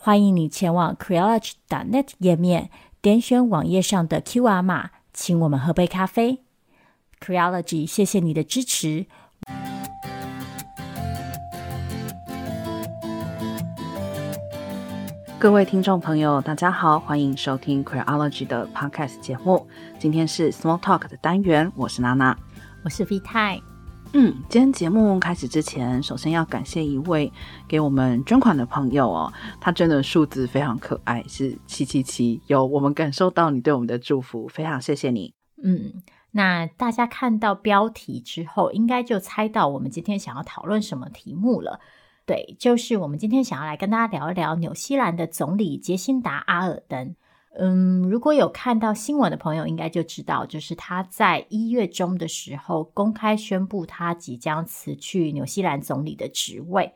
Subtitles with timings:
[0.00, 2.70] 欢迎你前往 Creology.net 页面，
[3.02, 6.44] 点选网页上的 QR 码，请我们喝杯咖啡。
[7.20, 9.06] Creology，谢谢你的支持。
[15.36, 19.66] 各位听众朋友，大家好，欢迎收听 Creology 的 Podcast 节目。
[19.98, 22.38] 今天是 Small Talk 的单元，我是娜娜，
[22.84, 23.60] 我是 V 太。
[24.14, 27.30] 嗯，今天节目开始之前，首先要感谢一位
[27.68, 35.34] 给我们捐款的朋友哦，他真的数字非常可爱，是七七七，有我们感受到你对我们的祝福，非常谢谢你。
[35.62, 35.92] 嗯，
[36.30, 41.78] 那大家看到标题之后，应该就猜到我们今天想要讨论什么题目了。
[42.24, 47.14] 对，就是我们今天想要来跟大家聊一聊纽西兰的总理杰辛达·阿尔登。
[47.60, 56.94] 嗯，如果有看到新闻的朋友，应该就知道，就是他在一月中的时候公开宣布他即将辞去纽西兰总理的职位。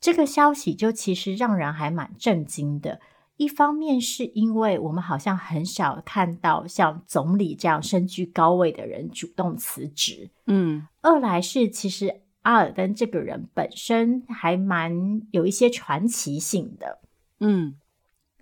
[0.00, 3.00] 这个消息就其实让人还蛮震惊的。
[3.36, 10.86] 一方面是因为我们好像很少看到像总理这样身居高位的人主动辞职，嗯。
[11.02, 17.00] 二来是其实阿尔登这个人本身还蛮有一些传奇性的，
[17.40, 17.74] 嗯。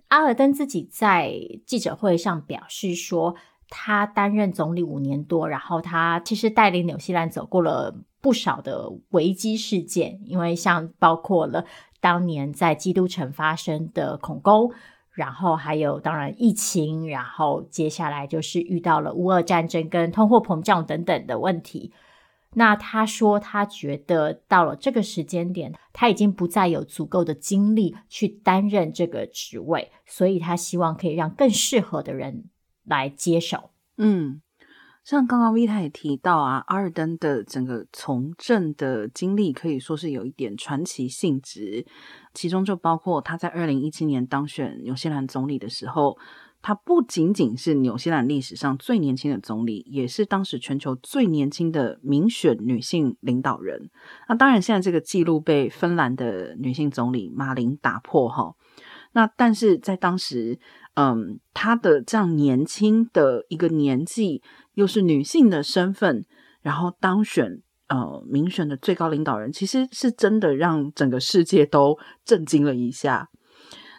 [0.07, 1.33] 阿尔登自己在
[1.65, 3.35] 记者会上表示说，
[3.69, 11.65] 他担任总理五年多，然后他其实带领纽西兰走过了不少的危机事件，因为像包括了
[11.99, 14.71] 当年在基督城发生的恐攻，
[15.11, 21.91] 然后还有当然疫情，然后接下来就是遇到了乌俄战争跟通货膨胀等等的问题。
[22.55, 32.45] 那他说，他觉得到了这个时间点，他已经不再有足够的精力去担任这个职位，所以他希望可以让更适合的人
[32.85, 33.71] 来接手。
[33.97, 34.41] 嗯，
[35.03, 41.85] 像刚刚 Vita 也提到啊，阿尔登的整个从政的经历可以说是有一点传奇性质，
[42.33, 46.17] 其中就包括他在二零一七年当选纽西兰总理的时候。
[46.65, 53.91] 她不仅仅是纽西兰历史上最年轻的总理，也是当时全球最年轻的民选女性领导人。
[54.27, 58.55] 那当然，现在这个记录被芬兰的女性总理马林打破哈。
[59.11, 60.57] 那但是在当时，
[60.95, 64.41] 嗯，她的这样年轻的一个年纪，
[64.73, 66.25] 又是女性的身份，
[66.63, 73.29] 然后当选呃民选的最高领导人，其实是真的让整个世界都震惊了一下。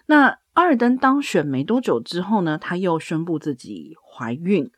[0.06, 4.70] 那阿尔登当选没多久之后呢，他又宣布自己怀孕。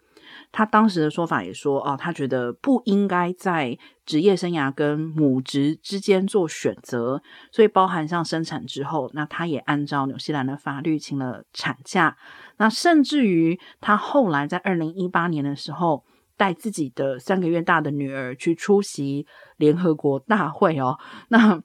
[0.50, 7.22] 他当时的说法也说，哦，他觉得不应该在职业生涯跟母职之间做选择，
[7.53, 12.16] 所以包含上生产之后，那他也按照纽西兰的法律请了产假。
[12.56, 16.05] 那甚至于他后来在二零一八年的时候，
[16.37, 21.62] 带自己的三个月大的女儿去出席联合国大会哦，那。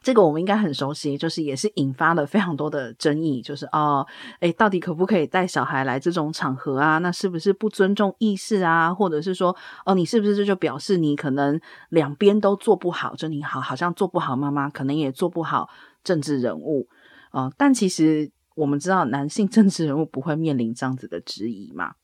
[0.00, 4.06] 这个我们应该很熟悉，就是也是引发了非常多的争议，就是哦，
[4.38, 6.98] 诶，到底可不可以带小孩来这种场合啊？
[6.98, 8.94] 那是不是不尊重意识啊？
[8.94, 9.54] 或者是说，
[9.84, 11.60] 哦，你是不是这就表示你可能
[11.90, 13.14] 两边都做不好？
[13.16, 15.68] 就你好，好像做不好妈妈，可能也做不好
[16.04, 16.86] 政治人物
[17.30, 21.94] 啊，但其实我们知道，男性政治人物不会面临这样子的质疑嘛。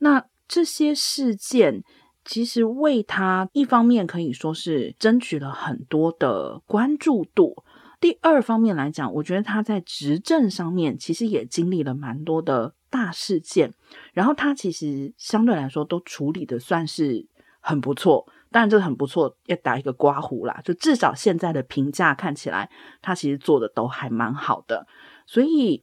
[0.00, 1.82] 那这些事件。
[2.28, 7.64] 其实为他一方面可以说是争取了很多的关注度，
[7.98, 13.72] 第二方面来讲，我觉得他在执政上面其实也经历了蛮多的大事件，
[14.12, 17.26] 然后他其实相对来说都处理的算是
[17.60, 22.68] 很不错，当然这个很不错要打一个刮胡啦，就至少现在的评价看起来，
[23.00, 24.86] 他其实做的都还蛮好的，
[25.26, 25.82] 所以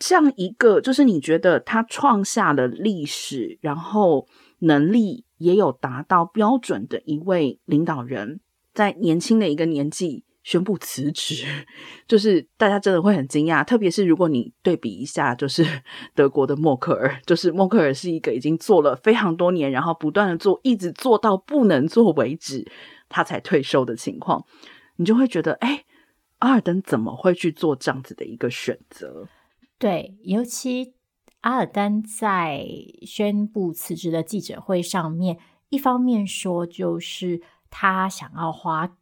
[0.00, 4.28] 像一个就是你觉得他创下了历史，然后
[4.58, 5.24] 能力。
[5.40, 8.40] 也有达到标准的一位领导人，
[8.74, 11.46] 在年轻的一个年纪宣布辞职，
[12.06, 13.64] 就是大家真的会很惊讶。
[13.64, 15.64] 特别是如果你对比一下，就是
[16.14, 22.70] 德国的默克尔， 就是默克尔是一个已经做了非常多年，然后不断的做，一直做到不能做为止，
[23.08, 24.44] 他才退休的情况，
[24.96, 25.84] 你就会觉得，哎，
[26.40, 29.26] 阿尔登怎么会去做这样子的一个选择？
[29.78, 30.92] 对，尤其。
[31.40, 32.66] 阿尔丹在
[33.02, 35.38] 宣布辞职的记者会上面，
[35.68, 37.40] 一方面说就是
[37.70, 38.96] 他想要花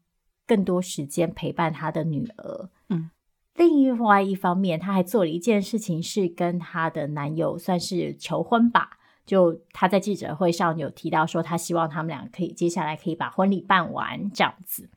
[0.47, 3.11] 更多时间陪伴他的女儿，嗯，
[3.55, 8.99] 另外一方面，他还做了一件事情，是跟他的男友算是求婚吧。
[9.27, 14.89] 就他在记者会上有提到说，他希望他们俩可以接下来可以把婚礼办完这样子。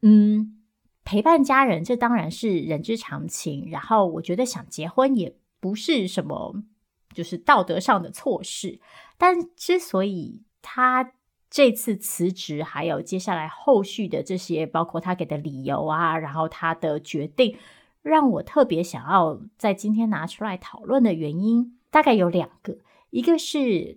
[0.00, 0.62] 嗯，
[1.04, 3.68] 陪伴家人这当然是人之常情。
[3.70, 6.62] 然后我觉得想结婚也不是什么
[7.14, 8.80] 就是道德上的错事。
[9.16, 11.12] 但之所以他
[11.48, 17.56] 这次辞职，还有接下来后续的这些，包括他给的理由啊，然后他的决定。
[18.02, 22.76] 让我特别想要在今天拿出来讨论的原因，大概有两个。
[23.08, 23.96] 一个是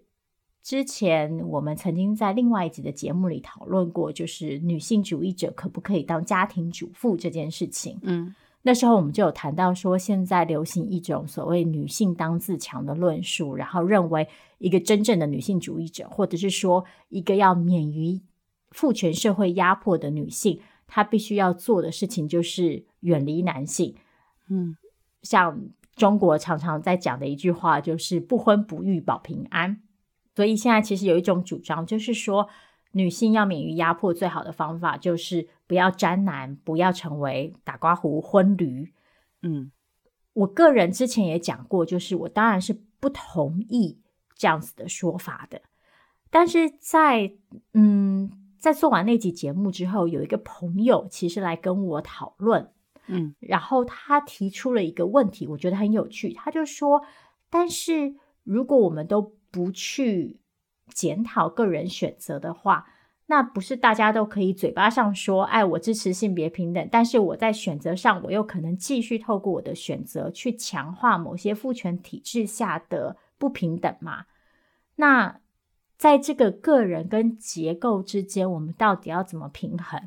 [0.63, 7.99] 之前我们曾经在另外一集的节目里讨论过，就是女性主义者可不可以当家庭主妇这件事情。
[8.03, 8.33] 嗯，
[8.67, 14.27] 那时候我们就有谈到说，现在流行一种所谓“女性当自强”的论述，然后认为
[14.57, 18.19] 一个真正的女性主义者，或者是说一个要免于
[18.71, 20.59] 父权社会压迫的女性。
[20.85, 23.95] 她必须要做的事情就是远离男性，
[24.49, 24.75] 嗯，
[25.21, 29.81] 像中国常常在讲的一句话就是“不婚不育保平安”。
[30.35, 32.49] 所以现在其实有一种主张，就是说
[32.91, 38.93] 女性要免于压迫，最好的方法就是不要沾男，不要成为打刮胡、婚驴。
[39.41, 39.71] 嗯，
[40.33, 43.99] 我个人之前也讲过，就是我当然是不同意
[44.35, 45.61] 这样子的说法的，
[46.29, 47.33] 但是在
[47.73, 48.31] 嗯。
[48.59, 52.71] 在做完那集节目之后，有一个朋友其实来跟我讨论，
[53.05, 56.33] 嗯，然后他提出了一个问题，我觉得很有趣。
[56.33, 57.03] 他就说
[57.51, 60.39] ：“但是如果我们都不去
[60.93, 62.87] 检讨个人选择的话，
[63.27, 74.25] 那不是大家都可以嘴巴上说‘哎，我支持性别平等’，但是我在选择上，我又可能继续透过我的选择去强化某些父权体制下的不平等嘛？”
[74.97, 75.39] 那。
[75.97, 79.99] 在这个个人跟结构之间，我们到底要怎么平衡？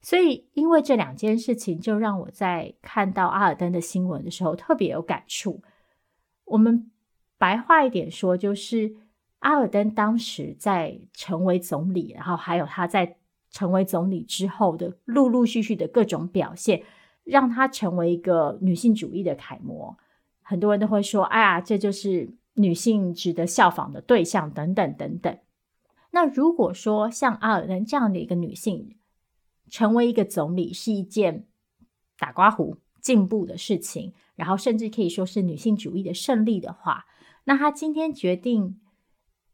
[0.00, 5.60] 所以，因为这两件事情，就让我在看到阿尔登的新闻的时候特别有感触。
[6.44, 6.92] 我们
[7.38, 8.94] 白话一点说，就是
[9.38, 13.16] 阿尔登当时在成为总理，然后还有他在
[13.50, 16.82] 成为总理之后的陆陆续续的各种表现，
[17.24, 19.96] 让他成为一个女性主义的楷模。
[20.42, 25.38] 很多人都会说：“哎呀，这就是。”女性值得效仿的对象等等等等。
[26.10, 28.96] 那如果说像阿尔登这样的一个女性
[29.70, 31.46] 成为一个总理是一件
[32.18, 37.06] 打刮胡进步的事情，然后甚至可以说是女性主义的胜利的话，
[37.44, 38.80] 那她今天决定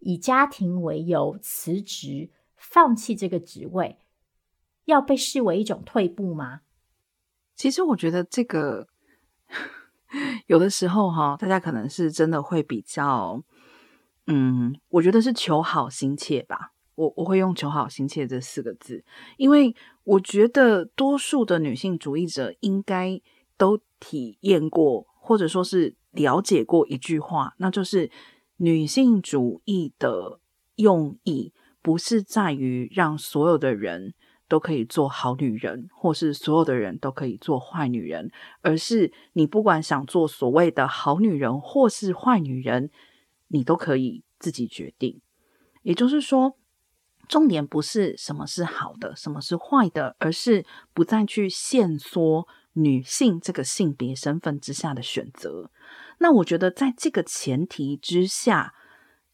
[0.04, 3.98] 以家庭为由辞职，放弃这个职位，
[4.84, 6.60] 要被视为一种退步吗？
[7.56, 8.88] 其实我觉得这个。
[10.46, 13.42] 有的时候哈，大家可能是真的会比较，
[14.28, 16.72] 嗯，我觉得是求好心切吧。
[16.94, 19.04] 我我会用“求好心切”这四个字，
[19.38, 19.74] 因为
[20.04, 23.20] 我觉得多数的女性主义者应该
[23.56, 28.08] 都体验过，或者说是了解过一句话，那就是
[28.64, 30.40] 女性主义的
[30.76, 31.52] 用意
[31.82, 34.14] 不是在于让所有的人。
[34.46, 38.30] 都可以做好女人，或是所有的人都可以做坏女人，
[38.60, 42.90] 而是你不管想做所谓的好女人或是坏女人，
[43.48, 45.22] 你都可以自己决定。
[45.82, 46.58] 也就是说，
[47.26, 55.70] 重点不是什么是好的，什么是坏的，而是不再去限缩女性这个性别身份之下的选择。
[56.18, 58.74] 那我觉得，在这个前提之下，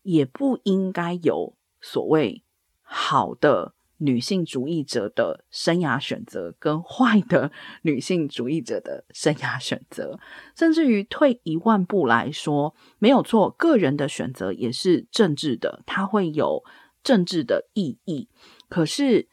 [0.02, 2.42] 也不应该有所谓
[2.82, 3.74] 好的。
[4.02, 7.52] 女性主义者的生涯选择跟坏的
[7.84, 10.18] 女性主义者的生涯选择，
[10.56, 16.64] 甚至于退一万步来说，没有错，个人的选择也是政治的，它会有
[17.04, 18.30] 政治的意义。
[18.70, 19.28] 可是，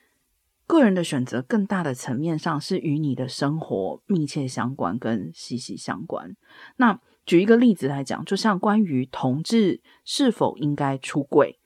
[0.65, 6.35] 个人的选择更大的层面上是与你的生活密切相关跟息息相关。
[6.75, 11.59] 那举一个例子来讲，就像关于同志是否应该出柜。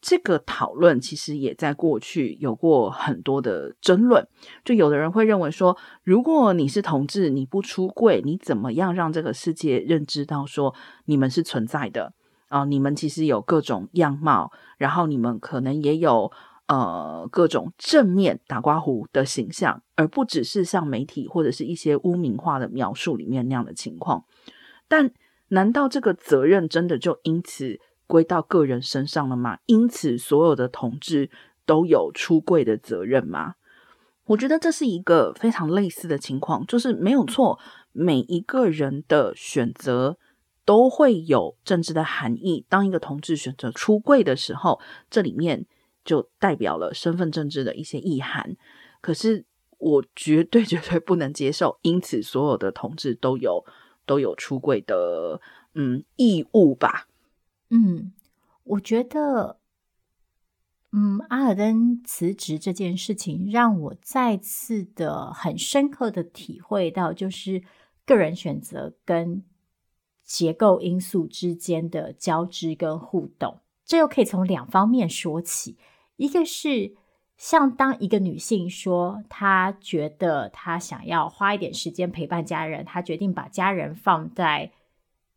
[0.00, 4.24] 这个讨论其实也在过去有过很多的争论，
[4.64, 10.72] 就有的人会认为说，如果你是同志，你不出柜，你怎么样让这个世界认知到说
[11.06, 12.12] 你们是存在的
[12.46, 12.64] 啊？
[12.64, 16.30] 你们其实有各种样貌，然后你们可能也有
[16.68, 24.24] 呃各种正面打刮胡的形象，而不只是像媒体或者是一些污名化的描述里面那样的情况。
[24.88, 25.12] 但
[25.48, 29.58] 难道这个责任真的就因此归到个人身上了吗？
[29.66, 31.30] 因此，所有的同志
[31.64, 33.54] 都有出柜的责任吗？
[34.26, 37.58] 我觉得这是一个非常类似的情况，就是没有错，
[37.92, 40.18] 每一个人的选择
[40.66, 42.66] 都会有政治的含义。
[42.68, 45.64] 当一个同志选择出柜的时候，这里面
[46.04, 48.54] 就代表了身份政治的一些意涵。
[49.00, 49.46] 可是，
[49.78, 53.64] 我绝对绝对不能接受，因此所有的同志都有
[54.08, 55.40] 都有出柜的
[55.74, 57.06] 嗯义务吧？
[57.70, 58.12] 嗯，
[58.64, 59.60] 我觉得，
[60.90, 67.62] 嗯，阿尔登辞职这件事情让我再次的很深刻的体会到，就是
[68.04, 69.44] 个人选择跟
[70.24, 73.60] 结构因素之间的交织跟互动。
[73.84, 75.76] 这又可以从两方面说起，
[76.16, 76.96] 一个是。
[77.38, 84.72] 像当一个女性说，她觉得她想要花一点时间陪伴家人，她决定把家人放在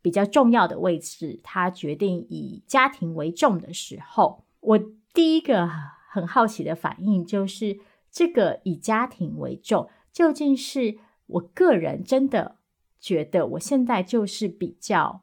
[0.01, 4.79] 比较重要的位置，她决定以家庭为重的时候，我
[5.13, 5.69] 第一个
[6.09, 7.79] 很好奇的反应就是，
[8.11, 12.57] 这个以家庭为重，究竟是我个人真的
[12.99, 15.21] 觉得我现在就是比较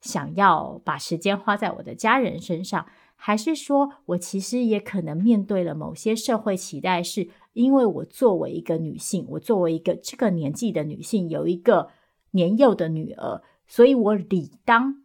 [0.00, 2.86] 想要把时间花在我的家人身上。
[3.22, 11.90] 还是说，我其实也可能面对了某些社会期待，是因为我作为一个女性，我作为一个这个年纪的女性，有一个
[12.30, 15.02] 年幼的女儿，所以我理当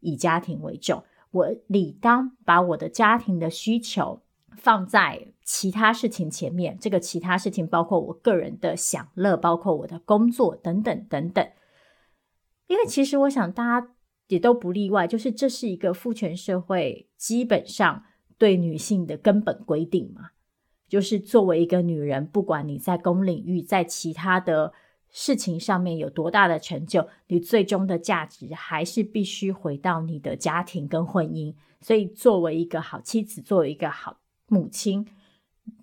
[0.00, 4.20] 以家庭为重，我理当把我的家庭的需求
[4.58, 6.76] 放在其他事情前面。
[6.78, 11.48] 这个其他事情包括我个人的享乐，包括我的工作等等等等。
[12.66, 13.93] 因为其实我想大家。
[14.28, 18.04] 也都不例外，就是这是一个父权社会基本上
[18.38, 20.30] 对女性的根本规定嘛，
[20.88, 24.72] 就是作为一个女人，不管你在公领域，在其他的
[25.10, 31.54] 事情上面有多大的成就，你最终的价值还是必须回到你的家庭跟婚姻。
[31.80, 35.06] 所以，作为一个好妻子，作为一个好母亲，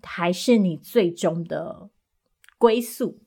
[0.01, 1.89] 还是你最终的
[2.57, 3.19] 归宿。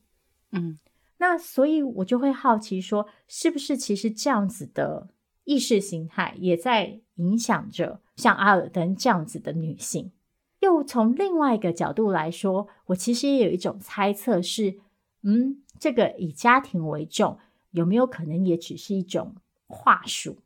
[0.51, 0.79] 嗯。
[1.27, 5.09] 那所以，我就会好奇说，是不是其实这样子的
[5.45, 10.13] 意识形态也在影响着像阿尔登这样子的女性？
[10.61, 14.79] 又从另外一个角度来说，我其实也有一种猜测是，
[15.23, 17.39] 嗯，这个以家庭为重，
[17.71, 19.35] 有没有可能也只是一种
[19.67, 20.37] 话术？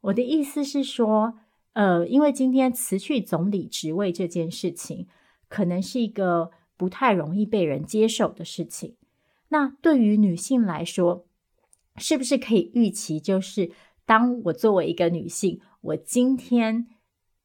[0.00, 1.38] 我的意思是说，
[1.74, 5.06] 呃，因为今天辞去总理职位这件事情，
[5.46, 8.94] 可能是一个不太容易被人接受的事情。
[9.48, 11.26] 那对于女性来说，
[11.96, 13.70] 是不是可以预期，就是
[14.04, 16.86] 当我作为一个女性，我今天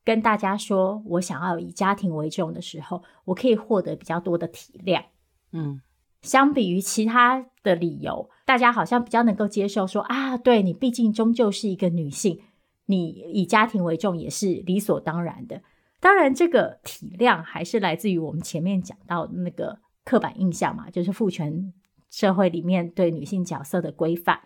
[0.03, 5.05] 跟大家说我想要以家庭为重的时候，我可以获得比较多的体谅。
[5.53, 5.81] 嗯，
[6.21, 12.41] 相比于其他的理由，大家好像比较能够接受说啊，对，你毕竟终究是一个女性，
[12.87, 15.61] 你以家庭为重也是理所当然的。
[16.01, 21.73] 当然，这个体谅还是来自于我们前面讲到的那个刻板印象嘛，就是父权。
[22.13, 24.41] 社会里面对女性角色的规范，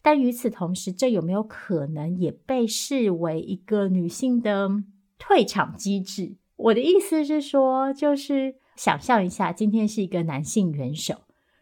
[0.00, 4.70] 但与此同时，这有没有可能也被视为一个女性的
[5.18, 6.36] 退场机制？
[6.56, 11.16] 我的意思是说，就是想象一下，今天是一个男性元首，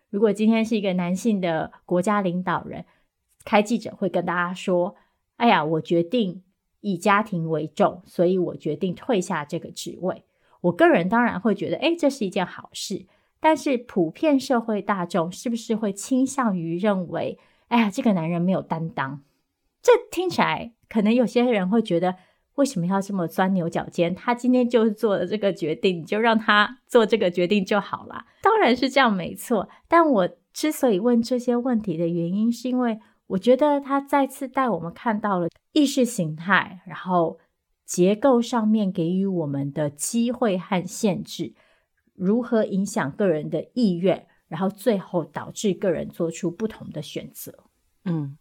[0.09, 2.85] 如果今天是一个男性的国家领导人，
[3.45, 4.95] 开记者会跟大家说
[5.39, 6.45] ：“哎呀，我决定
[6.81, 10.23] 以家庭为重，所以我决定退下这个职位。”
[10.63, 13.07] 我个人当然会觉得，哎，这是一件好事。
[13.41, 19.23] 但是普遍社会大众是不是会倾向于认为，哎呀，这个男人没有担当？
[19.81, 22.17] 这听起来可能有些人会觉得，
[22.57, 24.15] 为什么要这么钻牛角尖？
[24.15, 28.27] 他今天就做了这个决定，你就让他做这个决定就好了。
[28.43, 29.69] 当然是这样，没错。
[29.87, 37.39] 但我之所以问这些问题的原因，是因为我觉得他再次带我们看到了意识形态，然后
[37.87, 41.55] 结构上面给予我们的机会和限制。
[42.19, 47.65] 如何影响个人的意愿，然后最后导致个人做出不同的选择？
[48.05, 48.37] 嗯，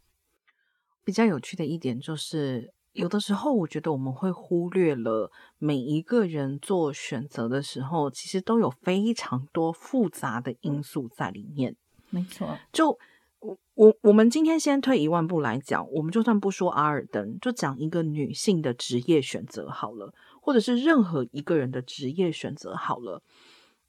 [1.03, 11.75] 比较有趣的一点就是，有的时候我觉得我们会忽略了每一个人做选择的时候，其实都有非常多复杂的因素在里面。
[12.09, 12.97] 没错，就
[13.39, 23.21] 我我我们今天先退一万步来讲，我们就算不说阿尔登，就讲一个女性的职业选择好了，或者是任何一个人的职业选择好了。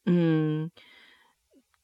[0.09, 0.71] 嗯，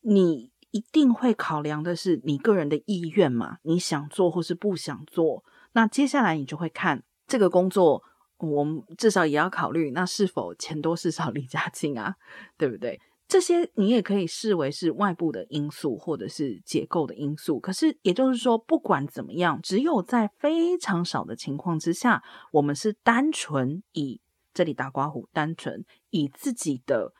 [0.01, 3.59] 你一定会考量的是你个人的意愿嘛？
[3.63, 5.45] 你想做或是不想做？
[5.73, 8.03] 那接下来你就会看这个工作，
[8.39, 12.17] 我们至少也要考虑，那是否钱多事少离家近啊？
[12.57, 13.01] 对不对？
[13.29, 17.61] 这些你也可以视为是外部的因素或者是结构的因素。
[17.61, 24.21] 可是也就是说，不管怎么样，只有在非常少的情况之下，我们是单纯以
[24.53, 27.13] 这里打括弧，单纯以自己的。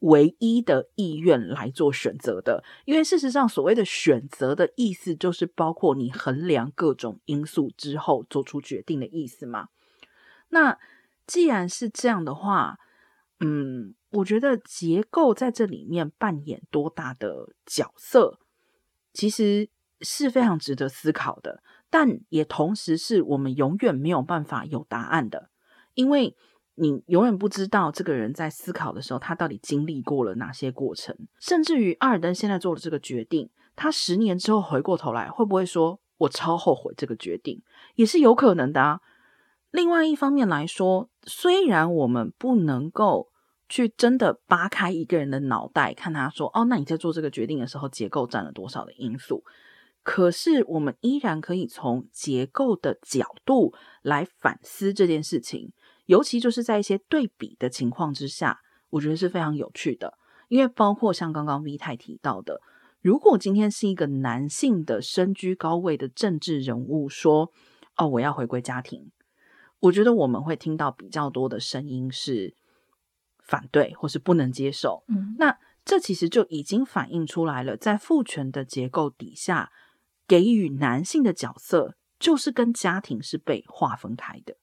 [0.00, 9.68] 唯一的意愿来做选择的，因为事实上，所谓的选择的意思，就是包括你衡量各种因素之后做出决定的意思嘛。
[10.48, 10.78] 那
[11.26, 12.78] 既然是这样的话，
[13.40, 18.38] 嗯，我觉得结构在这里面扮演多大的角色，
[19.12, 19.68] 其实
[20.00, 25.50] 是非常值得思考的，但也同时是我们永远没有办法有答案的，
[25.94, 26.34] 因为
[26.80, 37.62] 你永远不知道这个人在思考的时候，他到底经历过了哪些过程，甚至于阿尔登现在做的这个决定，他十年之后回过头来，会不会说我超后悔这个决定，
[37.96, 39.00] 也是有可能的啊。
[39.70, 43.28] 另外一方面来说，虽然我们不能够
[43.68, 49.44] 去真的扒开一个人的脑袋，看他说：“哦，那你在做这个决定的时候，结构占了多少的因素？”
[50.02, 55.72] 可是，我们依然可以从结构的角度来反思这件事情，
[56.10, 60.18] 尤其就是在一些对比的情况之下，我觉得是非常有趣的。
[60.48, 62.60] 因为包括像刚刚 V 太提到的，
[63.00, 67.52] 如果今天是一个男性的身居高位的政治人物说
[67.96, 69.12] ：“哦，我要回归家庭。”
[69.78, 72.56] 我觉得我们会听到比较多的声音是
[73.38, 75.04] 反对或是不能接受。
[75.06, 79.70] 嗯，那这其实就已经反映出来了，在父权的结构底下，
[80.26, 84.56] 给予男性的角色就是跟家庭是被划分开的。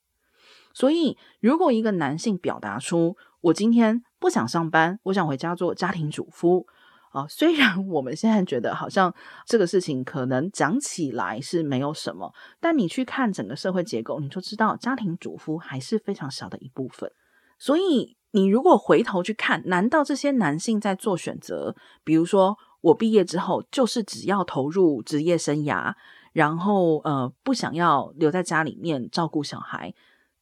[0.78, 6.64] 所以，如果一个男性表达出我今天不想上班，我想回家做家庭主夫。
[7.10, 9.12] 啊，虽然我们现在觉得好像
[9.44, 17.10] 这个事情可能讲起来是没有什么，但你去看整个社会结构，你就知道家庭主妇还是非常小的一部分。
[17.58, 25.92] 所以，你如果回头去看，难道这些男性在做选择，比如说我毕业之后就是只要投入职业生涯，
[26.32, 29.92] 然后呃不想要留在家里面照顾小孩，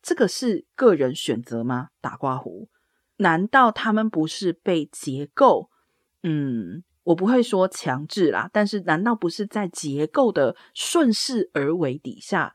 [0.06, 1.88] 这个是个人选择吗？
[2.00, 2.68] 打括弧，
[3.16, 5.68] 难道他们不是被结构？
[6.22, 12.54] 嗯，我不会说强制啦，但是难道不是在结构的顺势而为底下，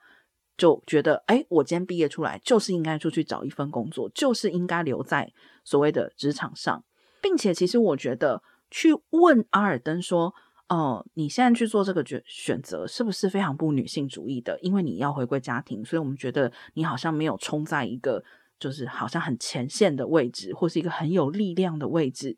[0.56, 5.34] 就觉得，哎，我今天毕业出来就是应该出去找一份工作，就是应该留在
[5.66, 6.86] 所谓的职场上，
[7.22, 10.34] 并且其实我觉得去问阿尔登说，
[10.72, 14.58] 哦，你现在去做这个选选择是不是非常不女性主义的？
[14.62, 18.24] 因为你要回归家庭，所以我们觉得你好像没有冲在一个
[18.58, 22.38] 就是好像很前线的位置，或是一个很有力量的位置。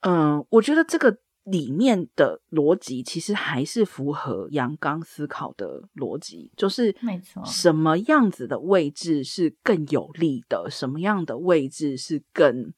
[0.00, 12.72] 嗯，我觉得这个里面的逻辑其实还是符合阳刚思考的逻辑，就是没错，什么样子的位置是更有利的，什么样的位置是更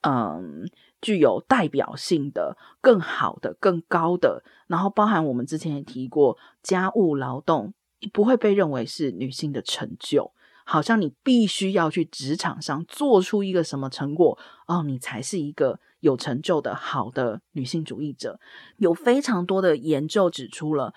[0.00, 0.68] 嗯
[1.04, 7.74] 具有代表性的、更好的、更高的，然后包含我们之前也提过，家务劳动
[8.12, 10.32] 不会被认为是女性的成就。
[10.66, 18.40] 好像你必须要去职场上做出一个什么成果哦，你才是一个有成就的好的女性主义者。
[18.78, 20.94] 有非常多的研究指出了，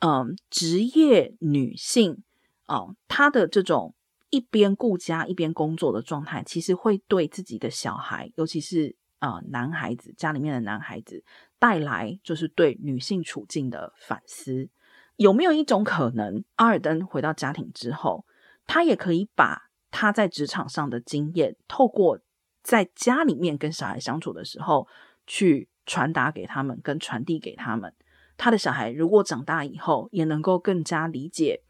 [0.00, 2.24] 嗯，职业女性
[2.66, 3.94] 哦，她的这种
[4.30, 11.24] 一边顾家一边工作的状态，其实会对自己的小孩，尤其是啊、男孩子家里面的男孩子
[11.58, 14.68] 带来就是对女性处境的反思。
[15.16, 18.24] 有没有一种可能，阿尔登回到家庭之后，
[18.66, 22.20] 他也可以把他在职场上的经验，透过
[22.62, 24.86] 在家里面跟小孩相处的时候，
[25.26, 27.92] 去传达给他们，跟传递给他们。
[28.36, 31.62] 他的小孩如果长大以后，也能够更加理解，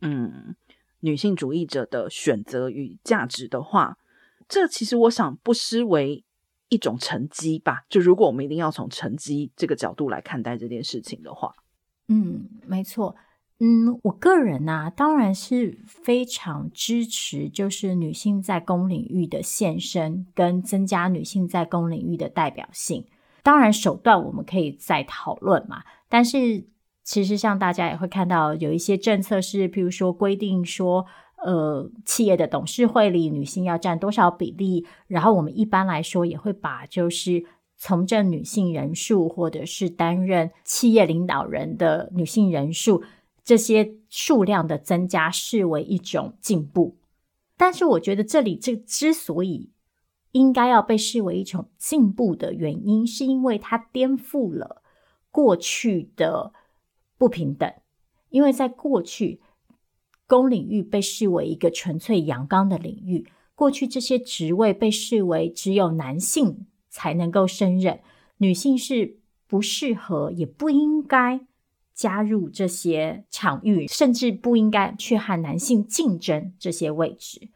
[0.00, 0.54] 嗯，
[1.00, 3.98] 女性主义者的选择与价值的话，
[4.46, 6.24] 这其实我想不失为
[6.68, 7.84] 一种成绩吧。
[7.88, 11.54] 就如果我们一定要从成绩这个角度来看待这件事情的话，
[12.08, 13.16] 嗯，没错。
[13.58, 23.06] 嗯，我个人呢、啊，当然是非常支持，就是女性在公领域的现身，跟增加女性在公领域的代表性。
[23.42, 25.82] 当然，手段我们可以再讨论嘛。
[26.10, 26.66] 但是，
[27.02, 34.86] 其实像大家也会看到，有一些政策是，譬如说规定说，呃，企业的董事会里女性要占多少比例。
[35.06, 37.44] 然后，我们一般来说也会把就是
[37.76, 43.02] 从政女性人数，或者是担任企业领导人的女性人数。
[43.44, 46.96] 这些数量的增加视为一种进步，
[47.56, 49.70] 但是我觉得这里这之所以
[50.32, 54.82] 应该要被视为一种进步的原因，是因为它颠覆了
[55.30, 56.52] 过去的
[57.16, 57.72] 不平等。
[58.30, 59.40] 因为在过去，
[60.26, 68.00] 公领域被视为一个纯粹阳刚的领域，过去这些职位被视为只有男性才能够胜任，
[68.38, 71.46] 女性是不适合，也不应该。
[71.94, 77.48] 加入这些场域，甚至不应该去和男性竞争这些位置。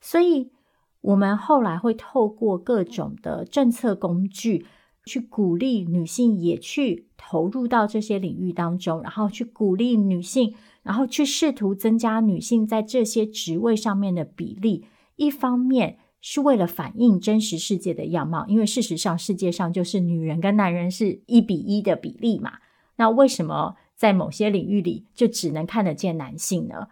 [0.00, 0.52] 所以，
[1.00, 4.66] 我们后来会透过各种的政策工具，
[5.04, 14.86] 去鼓励女性也去投入到这些领域当中，然后去鼓励女性，然后去试图增加女性在这些职位上面的比例。
[15.16, 22.52] 一方面是为了反映真实世界的样貌，因为事实上世界上就是女人跟男人是一比一的比例嘛。
[22.96, 26.88] 那为什么在某些领域里就只能看得见男性呢？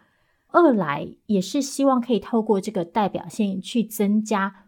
[0.49, 4.65] 二来也是希望可以透过这个代表性去增加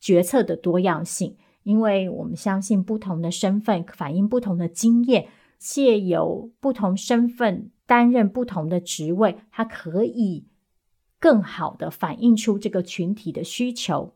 [0.00, 5.28] 决策的多样性，因为我们相信不同的身份反映不同的经验，
[5.58, 10.46] 借由不同身份担任不同的职位，它可以
[11.18, 14.14] 更好的反映出这个群体的需求。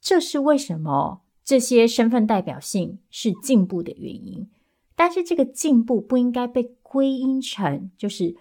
[0.00, 4.48] 这是为什么这些身份代表性是进步的原因。
[4.94, 8.36] 但是这个进步不应该被归因成就是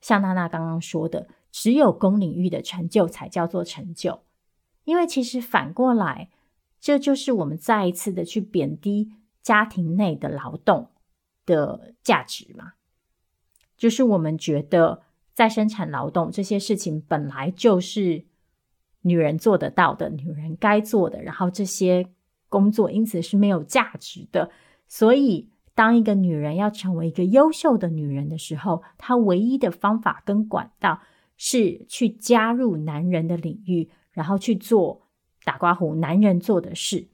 [0.00, 1.28] 像娜娜刚刚说的。
[1.56, 4.22] 只有公领域的成就才叫做成就，
[4.82, 6.28] 因为其实反过来，
[6.80, 10.88] 这就是我们再一次的去贬低家庭内的劳动
[11.46, 12.72] 的价值嘛。
[13.76, 18.24] 就是我们觉得再生产劳动这些事情本来就是
[19.02, 22.06] 女人做得到的，女人该做的，然后这些
[22.48, 24.50] 工作因此是没有价值的。
[24.86, 31.00] 所以，当一个女人要成为一个优秀的女人的时候，她唯一的方法跟管道，
[31.36, 35.02] 是去加入男人的领域，然后去做
[35.44, 37.08] 打刮胡男人做的事，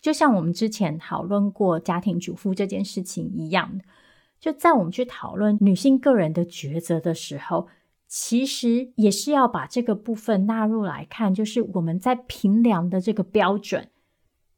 [0.00, 3.80] 就像我们之前讨论过家庭主妇这件事情一样。
[4.46, 7.66] 就在我们去讨论女性个人的抉择的时候，
[8.06, 13.90] 其实也是要把这个部分纳入来看，就是我们在评量的这个标准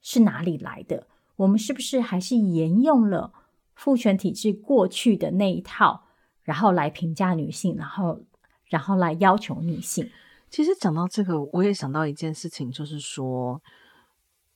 [0.02, 1.06] 是哪里来的？
[1.36, 3.32] 我们是不是还是沿用了
[3.74, 6.04] 父权体制过去的那一套，
[6.42, 8.20] 然后来评价女性，然后。
[8.66, 10.10] 然后来要求女性。
[10.50, 13.62] 其实讲到这个，我也想到一件事情，就是说，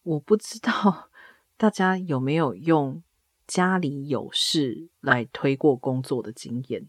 [0.02, 1.08] 我不知道
[1.56, 3.02] 大家有没有用
[3.46, 6.88] 家里有事来推过工作的经验，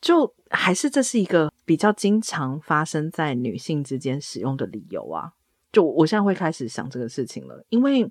[0.00, 5.32] 就还是这是一个比较经常发生在女性之间使用的理由啊。
[5.72, 8.10] 就我现在会开始想这个事情了，因为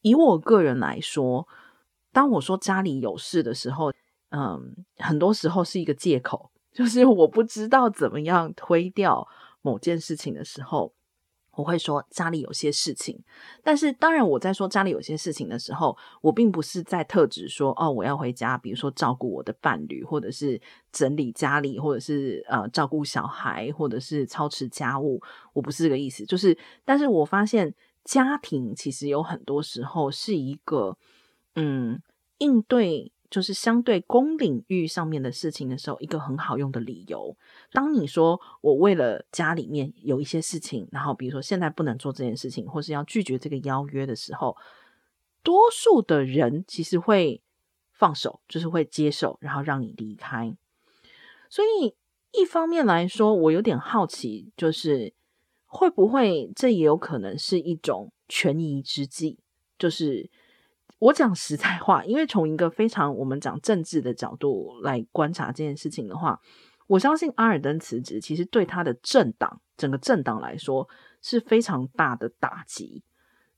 [0.00, 1.46] 以我个人来说，
[2.12, 3.92] 当我说家里有事的时候，
[4.30, 6.50] 嗯，很多时候是一个借口。
[6.72, 9.28] 就是我不知道怎么样推掉
[9.60, 10.94] 某件事情的时候，
[11.54, 13.22] 我会说家里有些事情。
[13.62, 20.60] 但是当然，我在说家里有些事情的时候，我并不是在特指说哦，我要回家，比如说照顾我的伴侣，或者是
[20.90, 25.20] 整理家里，或者是呃照顾小孩，或者是操持家务。
[25.52, 26.24] 我不是这个意思。
[26.26, 30.96] 就是，但是我发现家庭其实有很多时候是一个
[31.54, 32.00] 嗯
[32.38, 33.12] 应对。
[33.32, 37.34] 就是相对公领域上面的事情的时候，一个很好用的理由。
[37.72, 44.54] 当你说我为了家里面有一些事情，然后比如说现在不能做这件事情，或是要拒绝这个邀约的时候，
[45.42, 47.40] 多数的人其实会
[47.90, 50.54] 放手，就是会接受，然后让你离开。
[51.48, 51.94] 所以
[52.32, 55.14] 一方面来说，我有点好奇，就是
[55.64, 59.38] 会不会这也有可能是一种权宜之计，
[59.78, 60.28] 就是。
[61.02, 66.40] 我讲实在话，因为从一个非常我们讲政治的角度来观察这件事情的话，
[66.86, 70.88] 我相信阿尔登辞职其实对他的政党整个政党来说
[71.20, 73.02] 是非常大的打击。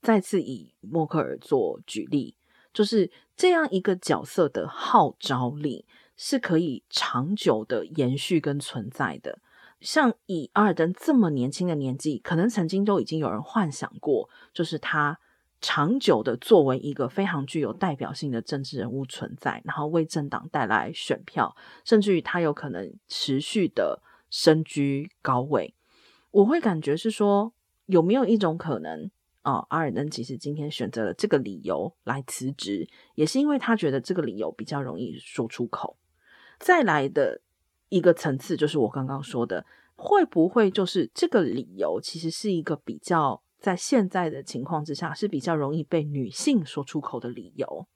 [0.00, 2.34] 再次以默克尔做举例，
[2.72, 5.84] 就是这样一个角色的号召力
[6.16, 9.40] 是可以长久的延续跟存在的。
[9.82, 15.18] 像以阿尔登这么年轻的年纪，可能曾经都已经有人幻想过，就是他。
[15.66, 25.74] 长久的作为一个非常具有代表性的政治人物存在，然后为政党带来选票，甚至于他有可能持续的身居高位。
[26.32, 27.54] 我会感觉是说，
[27.86, 35.96] 有没有一种可能啊、阿尔登其实今天选择了这个理由来辞职，也是因为他觉得这个理由比较容易说出口。
[36.58, 37.40] 再来的
[37.88, 39.64] 一个层次，就是我刚刚说的，
[39.96, 43.40] 会不会就是这个理由其实是一个比较。
[43.64, 47.86] 在现在的情况之下，是比较容易被女性说出口的理由。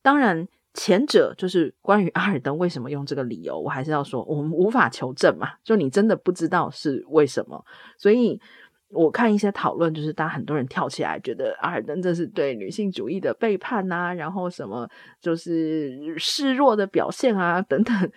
[0.00, 5.50] 当然，前者就是关于阿尔登为什么用这个理由，我还是要说，我们无法求证嘛。
[5.62, 7.62] 就你真的不知道是为什么。
[7.98, 8.40] 所以
[8.88, 14.88] 我看一些讨论，就是当很多人跳起来，觉得阿尔登这是对女性主义的背叛呐、啊，然后什么
[15.20, 18.12] 就是示弱的表现啊等等。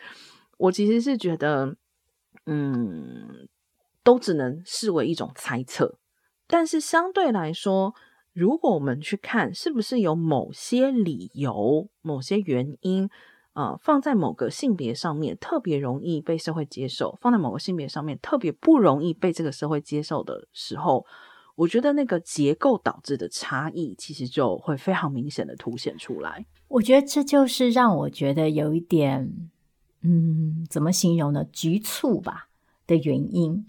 [0.57, 1.75] 我其实是觉得，
[2.45, 3.47] 嗯，
[4.01, 5.97] 都只能视为一种猜测。
[6.47, 7.95] 但是相对来说，
[8.33, 13.09] 如果我们去看，是不是有某些理由、某些原因，
[13.53, 21.05] 呃，放在某个性别上面特别容易被社会接受，放在某个性别上面特别不容易被这个社会接受的时候，
[21.55, 26.45] 我觉得那个结构导致的差异，其实就会非常明显的凸显出来。
[26.67, 29.49] 我觉得这就是让我觉得有一点，
[30.01, 31.45] 嗯，怎么形容呢？
[31.45, 32.49] 局促吧
[32.85, 33.65] 的原因。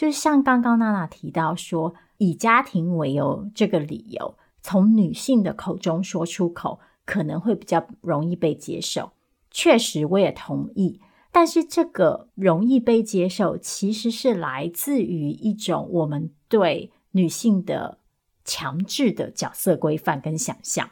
[0.00, 9.12] 就是像刚刚娜娜提到说，以家庭为由这个理由，从女性的口中说出口，可能会比较容易被接受。
[9.50, 11.02] 确实，我也同意。
[11.30, 17.98] 但是这个容易被接受，其实是来自于一种我们对女性的
[18.42, 20.88] 强制的角色规范跟想象。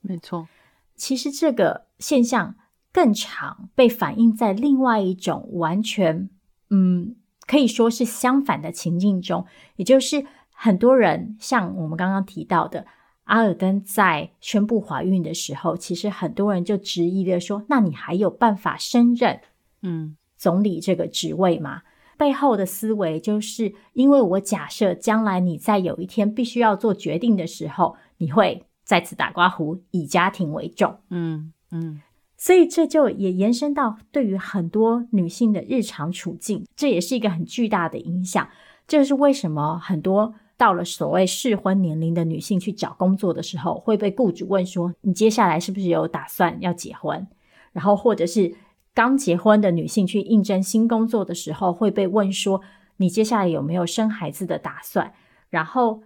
[0.00, 0.48] 没错，
[0.96, 2.56] 其实这个现象
[2.92, 6.28] 更常被反映在另外一种完全，
[6.70, 7.14] 嗯，
[7.52, 9.44] 可以说是相反的情境中，
[9.76, 12.86] 也就是很多人像我们刚刚提到的。
[13.24, 19.38] 阿尔登在宣布怀孕的时候，其实很多人就质疑了说：“那你还有办法升任
[19.82, 21.82] 嗯总理这个职位吗？”
[22.16, 30.98] 嗯、背后的思维就是因为我假设将来你在有一天必须要做决定的时候，你会再次打刮胡，以家庭为重。
[31.10, 32.00] 嗯嗯，
[32.42, 38.48] 所以这就也延伸到对于很多女性的日常处境，这也是一个很巨大的影响。
[38.88, 40.34] 这是为什么很多。
[40.56, 47.24] 到了所谓适婚年龄的女性去找工作的时候，会被雇主问说：“你接下来是不是有打算要结婚？”
[47.72, 48.52] 然后或者是
[48.92, 52.60] 刚结婚的女性去应征新工作的时候，会被问说
[52.98, 55.12] ：“你接下来有没有生孩子的打算？”
[55.48, 56.02] 然后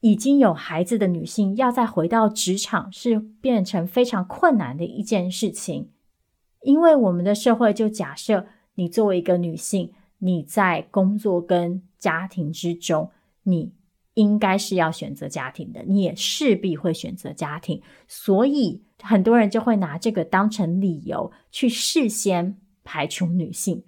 [0.00, 5.90] 已经有孩子的女性要再回到职场，是变成非常困难的一件事情，
[6.62, 13.10] 因为我们的社会就假设你作为一个女性，你在工作跟家庭之中，
[13.44, 13.72] 你。
[14.14, 23.84] 应该是要选择家庭的，你也势必会选择家庭，所以很多人就会拿这个当成理由去事先排除女性。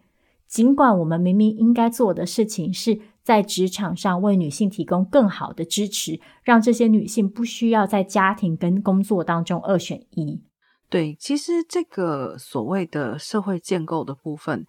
[0.46, 10.42] 尽管我们明明应该做的事情是在职场上为女性提供更好的支持，让这些女性不需要在家庭跟工作当中二选一。
[10.88, 14.66] 对，其实这个所谓的社会建构的部分，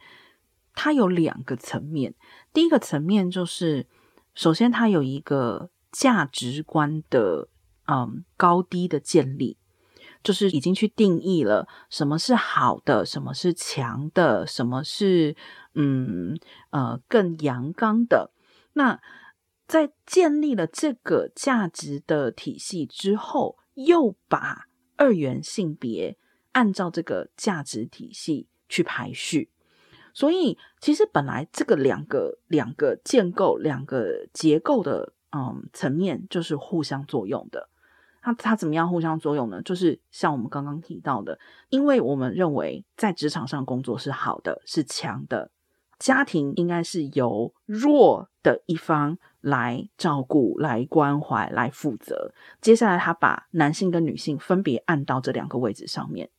[0.73, 2.15] 它有两个层面。
[2.53, 3.87] 第一个层面就是。
[4.35, 7.49] 首先，它有一个价值观的
[7.85, 9.57] 嗯高低的建立，
[10.23, 15.35] 就是已经去定义了什么是好的，什么是强的，什么是
[15.75, 16.35] 嗯
[16.71, 18.31] 呃更阳刚的。
[18.73, 18.99] 那
[19.67, 26.17] 在建立了这个价值的体系之后，又把二元性别
[26.51, 29.49] 按照这个价值体系去排序。
[30.13, 37.69] 所以，其实本来这个两个两个建构、两个结构的嗯层面就是互相作用的。
[38.21, 39.61] 它它怎么样互相作用呢？
[39.63, 45.51] 就是像我们刚刚提到的，因为我们认为在职场上工作是好的、是强的，
[45.99, 52.33] 家庭应该是由弱的一方来照顾、来关怀、来负责。
[52.61, 56.29] 接下来，他把男性跟女性分别按到这两个位置上面，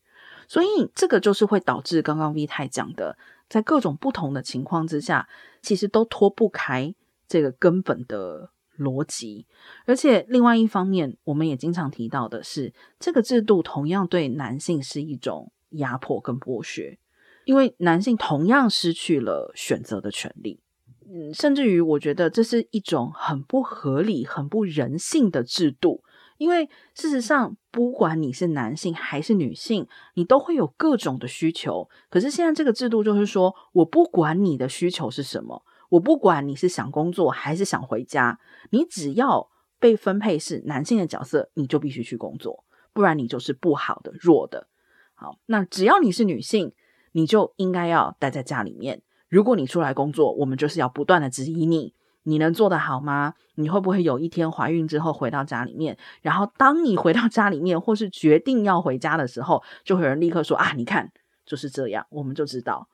[0.46, 3.16] 所以这个就是会导致刚刚 V 太讲的。
[3.46, 5.28] 在各种不同的情况之下，
[5.60, 6.94] 其实都脱不开
[7.28, 9.46] 这个根本的逻辑。
[9.84, 16.98] 而且，另外一方面，我们也经常提到的是，这个制度同样对男性是一种压迫跟剥削，
[17.44, 20.60] 因为男性同样失去了选择的权利。
[21.06, 26.02] 嗯，甚至于，我觉得这是一种很不合理、很不人性的制度。
[26.36, 31.88] 因为事实上，不管你是男性还是女性，你都会有各种的需求。
[32.10, 44.66] 可是现在这个制度就是说，我不管你的需求是什么，我不管你是想工作还是想回家，你只要被分配是男性的角色，你就必须去工作，不然你就是不好的、弱的。
[45.14, 46.72] 好，那只要你是女性，
[47.14, 49.00] 你就应该要待在家里面。
[49.28, 51.94] 如果你出来工作，我们就是要不断的质疑你。
[52.26, 53.34] 你能做得好吗？
[53.56, 61.12] 你会不会有一天怀孕之后回到家里面，然后当你回到家里面，或是决定要回家的时候，就会有人立刻说啊，你看
[61.44, 62.88] 就是这样，我们就知道。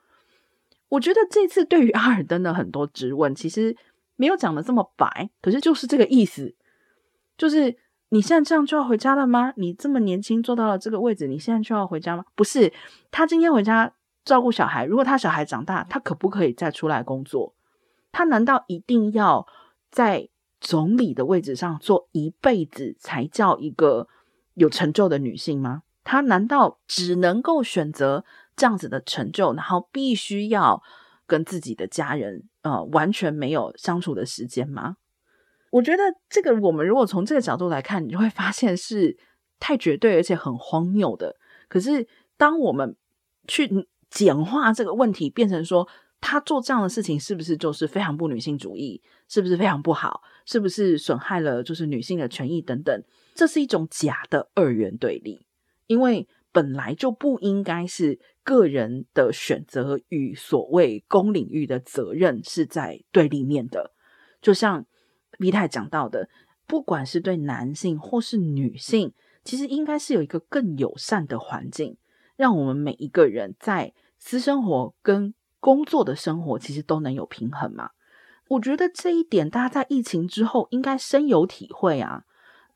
[0.89, 3.77] 我觉得这次对于阿尔登的很多质问，其实
[4.17, 6.57] 没有讲得这么白，可是就是这个意思，
[7.39, 7.77] 就是
[8.09, 9.53] 你现在这样就要回家了吗？
[9.57, 12.25] 你这么年轻坐到了这个位置，你现在就要回家吗？
[12.35, 12.73] 不是，
[13.13, 13.93] 他今天回家
[14.25, 17.55] 照顾小孩，如果他小孩长大，他可不可以再出来工作？
[18.13, 19.47] 他难道一定要
[19.91, 20.29] 在
[20.61, 24.09] 总理的位置上做一辈子才叫一个
[24.55, 25.83] 有成就的女性吗？
[26.05, 28.25] 他难道只能够选择
[28.57, 30.83] 这样子的成就，然后必须要
[31.27, 34.97] 跟自己的家人呃完全没有相处的时间吗？
[35.71, 39.17] 我觉得这个我们如果从这个角度来看，你就会发现是
[39.61, 41.37] 太绝对而且很荒谬的。
[41.69, 42.97] 可是当我们
[43.47, 45.89] 去简化这个问题，变成说，
[46.21, 49.01] 他做这样的事情是不是就是非常不女性主义？
[49.29, 50.23] 是不是非常不好？
[50.45, 53.03] 是不是损害了就是女性的权益等等？
[53.35, 55.47] 这是一种假的二元对立，
[55.87, 63.93] 因为本来就不应该是个人的选择与所谓公领域的责任是在对立面的。
[64.43, 64.85] 就像
[65.39, 66.29] V 太讲到的，
[66.67, 69.13] 不管是对男性或是女性，
[69.45, 71.97] 其实应该是有一个更友善的环境，
[72.41, 77.91] 让我们每一个人在私生活跟工作的生活其实都能有平衡嘛。
[78.49, 82.25] 我觉得这一点大家在疫情之后应该深有体会啊。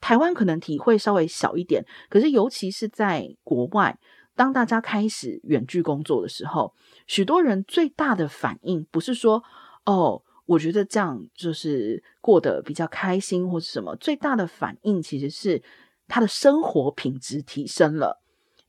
[0.02, 3.98] 台湾可能体会稍微小一点，可是尤其是在国外，
[4.34, 6.74] 当大家开始远距工作的时候，
[7.06, 9.42] 许多人最大的反应不是说
[9.86, 15.62] 哦，我觉得这样就是过得比较开心或是什么，最大的反应其实是
[16.06, 18.20] 他的生活品质提升了，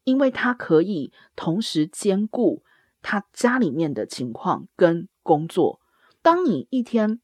[0.05, 2.63] 因为他可以同时兼顾
[3.01, 5.81] 他家里面的情况跟工作。
[6.21, 7.19] 当你一天，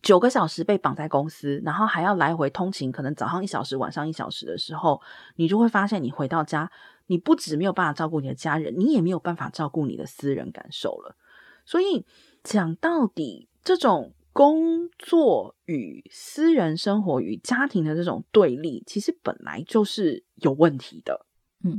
[0.00, 5.00] 九个小时被绑在公司，然后还要来回通勤，可能早上一小时，晚上一小时的时候，
[5.36, 6.72] 你就会发现，你回到家，
[7.06, 11.16] 你不止没有办法照顾你的家人，你也没有办法照顾你的私人感受了。
[11.64, 12.04] 所以
[12.42, 21.26] 讲到底，这种工作与私人生活与家庭的这种对立，其实本来就是有问题的。
[21.62, 21.70] 嗯，《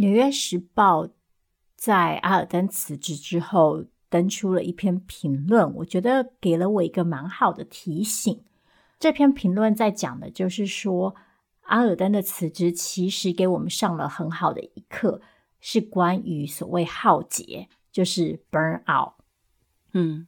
[0.00, 1.04] 纽约时报》
[1.76, 3.84] 在阿尔登辞职之后。
[4.10, 8.42] 登出了一篇评论，我觉得给了我一个蛮好的提醒。
[8.98, 11.14] 这篇评论在讲的就是说，
[11.60, 15.22] 阿尔登的辞职其实给我们上了很好的一课，
[15.60, 19.12] 是关于所谓浩劫，就是 burn out。
[19.92, 20.26] 嗯，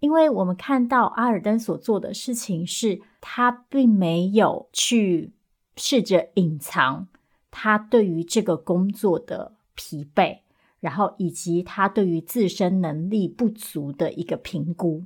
[0.00, 5.32] 因为我们看到阿尔登所做的事情是，他并没有去
[5.74, 7.08] 试着隐藏
[7.50, 10.38] 他对于这个工作的疲惫。
[10.80, 15.04] 然后，以及他对于自身能力不足的一个评估，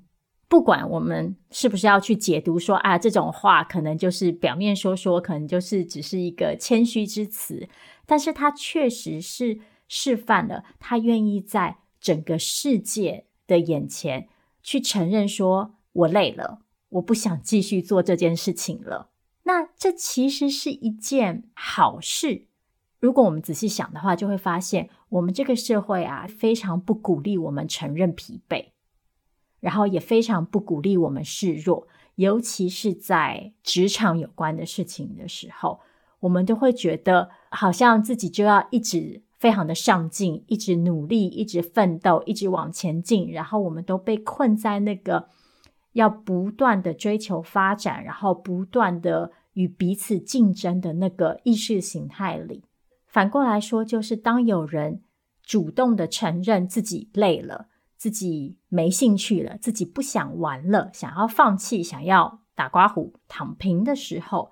[0.49, 7.69] 不管我们是不是要去解读说啊，这种话可能就是表面说说，可能就是只是一个谦虚之词，
[8.07, 14.29] 但是他确实是示范了他愿意在整个世界的眼前
[14.63, 19.09] 去承认说，我累了，我不想继续做这件事情了。
[19.45, 22.47] 那这其实是一件好事。
[23.01, 28.69] 如果我们仔细想的话，就会发现我们这个社会啊，非常不鼓励我们承认疲惫，
[29.61, 35.81] 然后也非常不鼓励我们示弱，尤其是在职场有关的事情的时候，
[36.21, 45.29] 我们都会觉得好像自己就要一直非常的上进，一直努力，一直奋斗，一直往前进，然后我们都被困在那个
[45.95, 52.63] 要不断的追求发展，然后不断的与彼此竞争的那个意识形态里。
[53.07, 55.03] 反过来说，就是当有人
[55.43, 64.51] 主动的承认自己累了，自己没兴趣了，自己不想玩了，想要放弃，想要打刮胡、躺平的时候，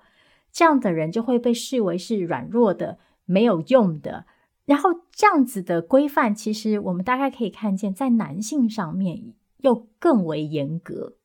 [0.51, 4.25] 这样的人就会被视为是软弱的、没有用的。
[4.65, 11.17] 然后这样子的规范，其实我们大概可以看见，在男性上面又更为严格。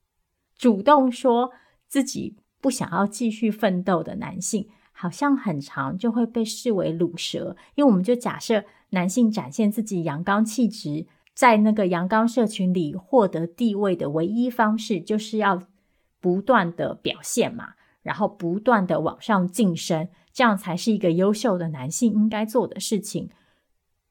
[0.59, 1.53] 主动说
[1.87, 4.69] 自己不想要继续奋斗的男性。
[5.01, 15.63] 好像很常就会被视为鲁蛇，因为我们就假设男性展现自己阳刚气质，在那个阳刚社群里获得地位的唯一方式，就是要
[16.21, 23.31] 不断的表现嘛，然后不断的往上晋升，这样才是一个优秀的男性应该做的事情。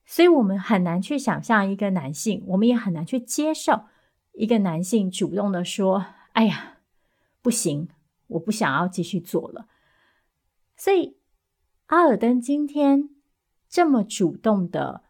[0.05, 3.81] 所以我们很难去想象一个男性，我们也很难去接受
[4.31, 6.05] 一个男性主动的说
[6.37, 6.77] ：“哎呀，
[7.41, 7.87] 不行，
[8.27, 9.67] 我不想要继续做了。”
[10.77, 11.17] 所以，
[11.87, 13.09] 阿尔登今天
[13.67, 15.01] 这么主动的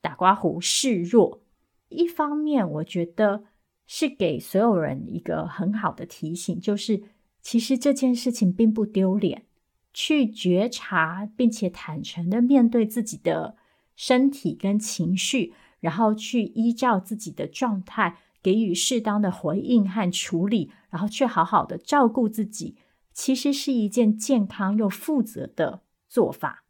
[0.00, 1.40] 打刮胡示弱，
[1.88, 3.44] 一方面我觉得
[3.86, 7.04] 是给所有人一个很好的提醒，就是
[7.40, 9.46] 其实这件事情并不丢脸，
[9.92, 13.56] 去觉察并且坦诚的面对自己的
[13.94, 22.76] 身体跟情绪，然后去依照自己的状态给予适当的回应和处理，然后去好好的照顾自己。
[23.14, 26.64] 其实是一件健康又负责的做法。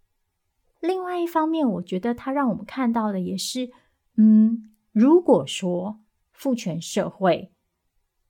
[0.81, 3.71] 另外一方面，我觉得它让我们看到的也是，
[4.17, 6.01] 嗯，如果说
[6.33, 7.53] 父权社会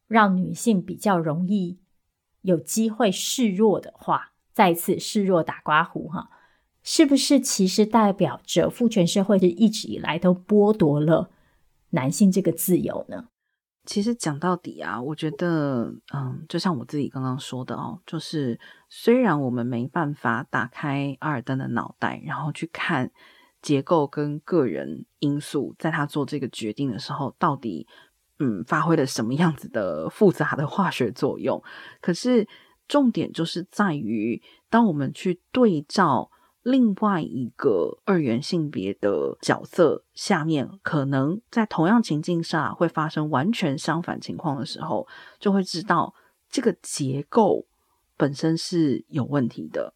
[0.07, 1.81] 让女性比较容易
[2.43, 6.29] 有机会示弱的话，再次示弱打刮胡哈，
[6.83, 11.31] 是不是其实代表着父权社会是一直以来都剥夺了
[11.93, 13.29] 男性这个自由呢？
[13.85, 18.59] 其实讲到底啊，我觉得，嗯，就像我自己刚刚说的哦，就是
[18.89, 23.11] 虽然我们没办法打开阿尔登的脑袋，然后去看
[23.61, 27.87] 结构跟个人因素，在他做这个决定的时候，到底
[28.39, 31.63] 嗯发挥了什么样子的复杂的化学作用。
[32.01, 32.47] 可是
[32.87, 36.31] 重点就是在于，当我们去对照
[36.63, 45.07] 另外一个二元性别的角色下面，可能在同样情境下会发生完全相反情况的时候，
[45.41, 46.15] 就会知道
[46.49, 47.67] 这个结构
[48.17, 49.95] 本身是有问题的。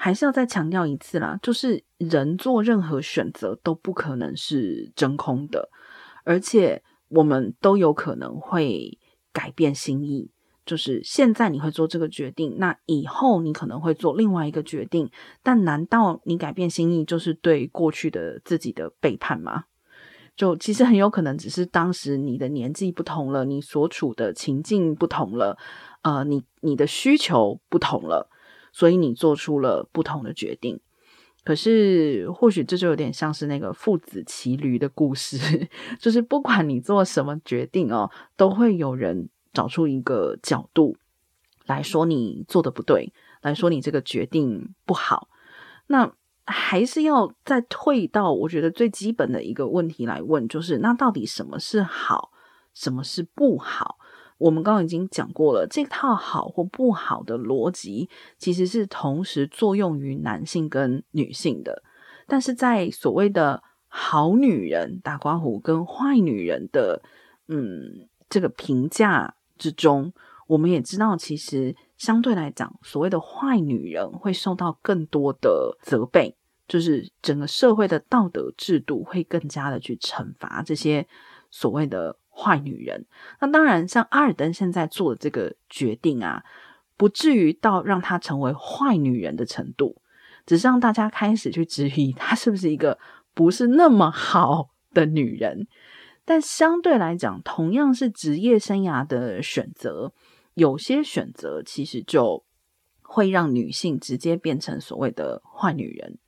[0.00, 5.68] 还是要再强调一次啦，就是人做任何选择都不可能是真空的，
[6.22, 8.96] 而且我们都有可能会
[9.32, 10.30] 改变心意。
[10.68, 15.10] 就是现在你会做这个决定，那以后你可能会做另外一个决定。
[15.42, 19.64] 但难道你改变心意就是对过去的自己的背叛吗？
[20.36, 25.56] 就其实很有可能只是当时你的年纪不同了，你所处的情境不同了，
[26.02, 28.28] 呃，你你的需求不同了，
[28.70, 30.78] 所以你做出了不同的决定。
[31.44, 35.66] 可是或许这就有点像是那个父子骑驴的故事，
[35.98, 39.30] 就是不管你做什么决定哦，都会有人。
[39.52, 40.96] 找出一个角度
[41.66, 45.28] 来说你做的不对，来说你这个决定不好，
[45.88, 46.12] 那
[46.46, 52.30] 还是要再退到我觉得最基本的一个问题来问，就是那到底什么是好，
[52.72, 53.98] 什么是不好？
[54.38, 61.82] 我们刚刚已经讲过了，这套好或不好的逻辑其实是同时作用于男性跟女性的，
[62.26, 67.02] 但是在所谓的好女人打括弧跟坏女人的
[67.48, 69.34] 嗯这个评价。
[69.58, 70.12] 之中，
[70.46, 76.36] 我们也知道，其实相对来讲，所谓的坏女人会受到更多的责备，
[76.66, 81.06] 就是整个社会的道德制度会更加的去惩罚这些
[81.50, 83.04] 所谓的坏女人。
[83.40, 86.44] 那当然，像阿尔登现在做的这个决定啊，
[86.96, 90.00] 不至于到让她成为坏女人的程度，
[90.46, 92.98] 只是让大家开始去质疑她是不是一个
[93.34, 95.66] 不是那么好的女人。
[96.28, 100.12] 但相对来讲，同样是职业生涯的选择，
[100.52, 102.44] 有些选择其实就
[103.00, 106.18] 会让女性直接变成所谓的坏女人。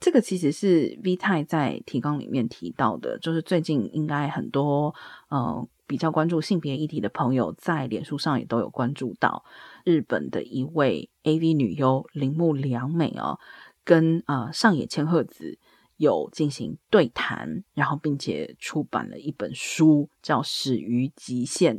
[0.00, 4.94] 这个其实是 V 太在提纲里面提到的，就是最近应该很多
[5.28, 9.44] 呃比较关注性别议题的朋友在脸书上也都有关注到
[9.84, 13.38] 日本的一位 AV 女优铃木良美哦，
[13.84, 15.58] 跟呃上野千鹤子。
[15.96, 21.78] 有进行对谈，然后并且出版了一本书，叫《始于极限》。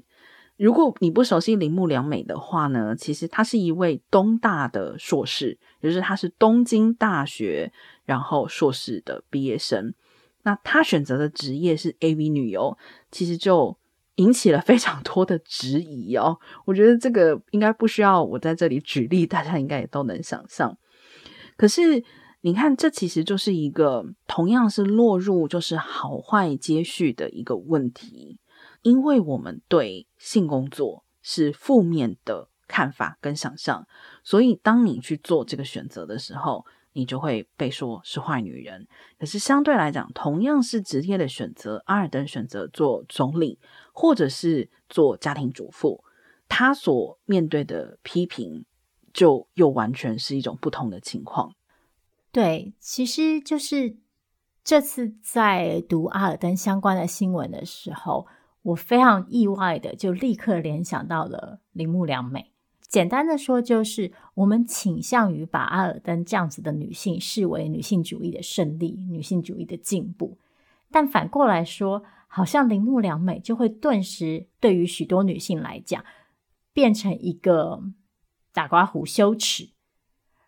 [0.58, 7.72] 如果你不熟悉铃木良美的话呢，其实她是一位东大的硕士，也就是她是东京大学
[8.06, 9.94] 然后硕士的毕业生。
[10.42, 12.76] 那她选择的职业是 AV 女优，
[13.12, 13.78] 其实就
[14.16, 16.40] 引起了非常多的质疑哦。
[16.66, 20.76] 我觉得这个应该不需要我在这里举例，大家应该也都能想象。
[21.56, 22.04] 可是。
[22.42, 28.40] 你看，这其实就是一个同样是落入就是好坏接续的一个问题，
[28.84, 33.88] 因为我们对性工作是负面的看法跟想象，
[34.24, 36.64] 所以当你去做这个选择的时候，
[36.94, 38.88] 你就会被说是坏女人。
[39.20, 43.60] 可是相对来讲，同样是职业的选择，阿尔登选择做总理，
[43.92, 46.04] 或者是做家庭主妇，
[46.48, 48.64] 他所面对的批评
[49.12, 51.54] 就又完全是一种不同的情况。
[52.38, 53.98] 对，其实就是
[54.64, 58.28] 这次在读阿尔登相关的新闻的时候，
[58.62, 62.52] 我非常意外的就立刻联想到了铃木良美。
[62.88, 70.38] 简单的说，就是我们倾向于把阿尔登这样子的女性视为女性主义的胜利、女性主义的进步，
[70.92, 76.06] 但反过来说，好像铃木良美就会顿时对于许多女性来讲，
[76.72, 77.82] 变成一个
[78.54, 79.70] 打刮胡羞耻。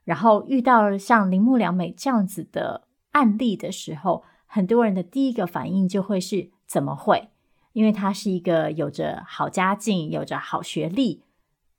[0.09, 7.29] 然后遇到像铃木良美这样子的案例的时候，很多人的第一个反应就会是怎么会？
[7.73, 11.21] 因为她是一个有着好家境、有着好学历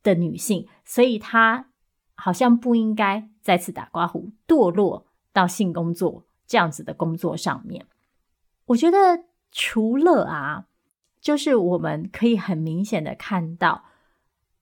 [0.05, 1.71] 的女性，所以她
[2.15, 7.85] 好像不应该再次打刮胡，堕落到性工作这样子的工作上面。
[8.67, 10.67] 我觉得除了啊，
[11.21, 13.87] 就是我们可以很明显的看到，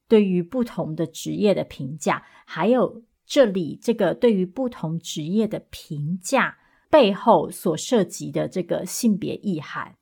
[0.09, 3.03] 对于不同的职业的评价，还有。
[3.29, 6.57] 这里这个对于不同职业的评价
[6.89, 9.97] 背后所涉及的这个性别意涵，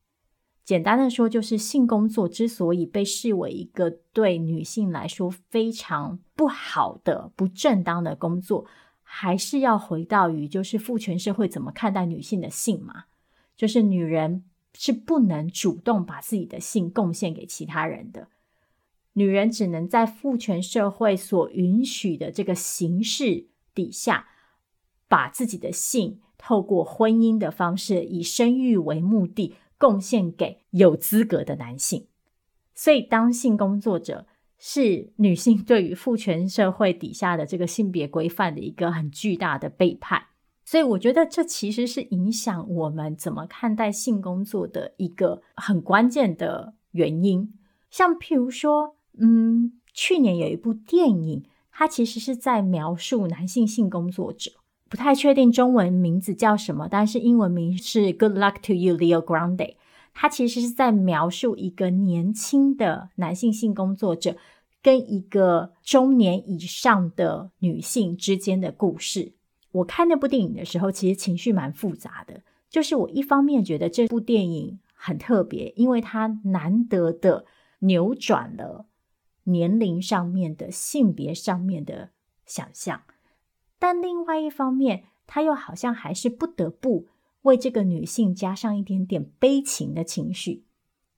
[0.65, 8.65] 简单的说，就是性工作之所以被视为一个对女性来说非常不好的、不正当的工作，
[9.03, 13.07] 还是要回到于就是父权社会怎么看待女性的性嘛？
[13.57, 18.29] 就是女人是不能主动把自己的性贡献给其他人的。
[19.19, 24.29] 女人只能在父权社会所允许的这个形式底下，
[25.09, 32.09] 把自己的性透过婚姻的方式，以生育为目的，贡献给有资格的男性。
[32.75, 34.27] 所以，当性工作者
[34.59, 40.27] 是女性对于父权社会底下的这个性别规范的一个很巨大的背叛。
[40.63, 47.55] 所以我觉得这其实是影响我们怎么看待性工作的一个很关键的原因。
[47.89, 54.51] 像譬如说，嗯，去年有一部电影，它其实是在描述男性性工作者，
[54.89, 59.77] 不太确定中文名字叫什么，但是英文名是 Good Luck to You, Leo Grande。
[60.13, 64.37] 它其实是在描述一个年轻的男性性工作者
[64.83, 69.33] 跟一个中年以上的女性之间的故事。
[69.73, 72.43] 我看那部电影的时候，其实情绪蛮复杂的。
[72.71, 77.45] 就是我一方面觉得这部电影很特别，因为它难得的
[77.81, 78.87] 扭转了
[79.47, 82.11] 年龄上面的、性别上面的
[82.45, 83.03] 想象，
[83.81, 87.09] 但另外一方面，他又好像还是不得不
[87.43, 90.65] 为这个女性加上一点点悲情的情绪。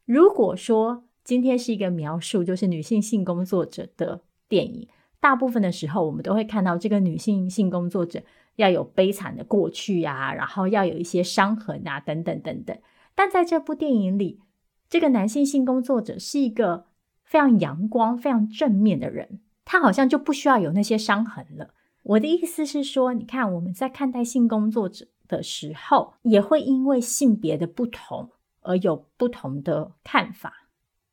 [0.05, 4.89] 如果说今天是一个描述，就是女性性工作者的电影，
[5.21, 8.23] 大部分的时候我们都会看到这个女性性工作者。
[8.57, 12.77] 要有悲惨的过去啊，然后要有一些伤痕啊，等等等等。
[13.15, 14.41] 但在这部电影里，
[14.89, 16.87] 这个男性性工作者是一个
[17.29, 21.75] 非常阳光、非常正面的人，他好像就不需要有那些伤痕了。
[22.03, 28.31] 我的意思是说，你看我们在看待性工作者的时候，也会因为性别的不同
[28.63, 30.69] 而有不同的看法。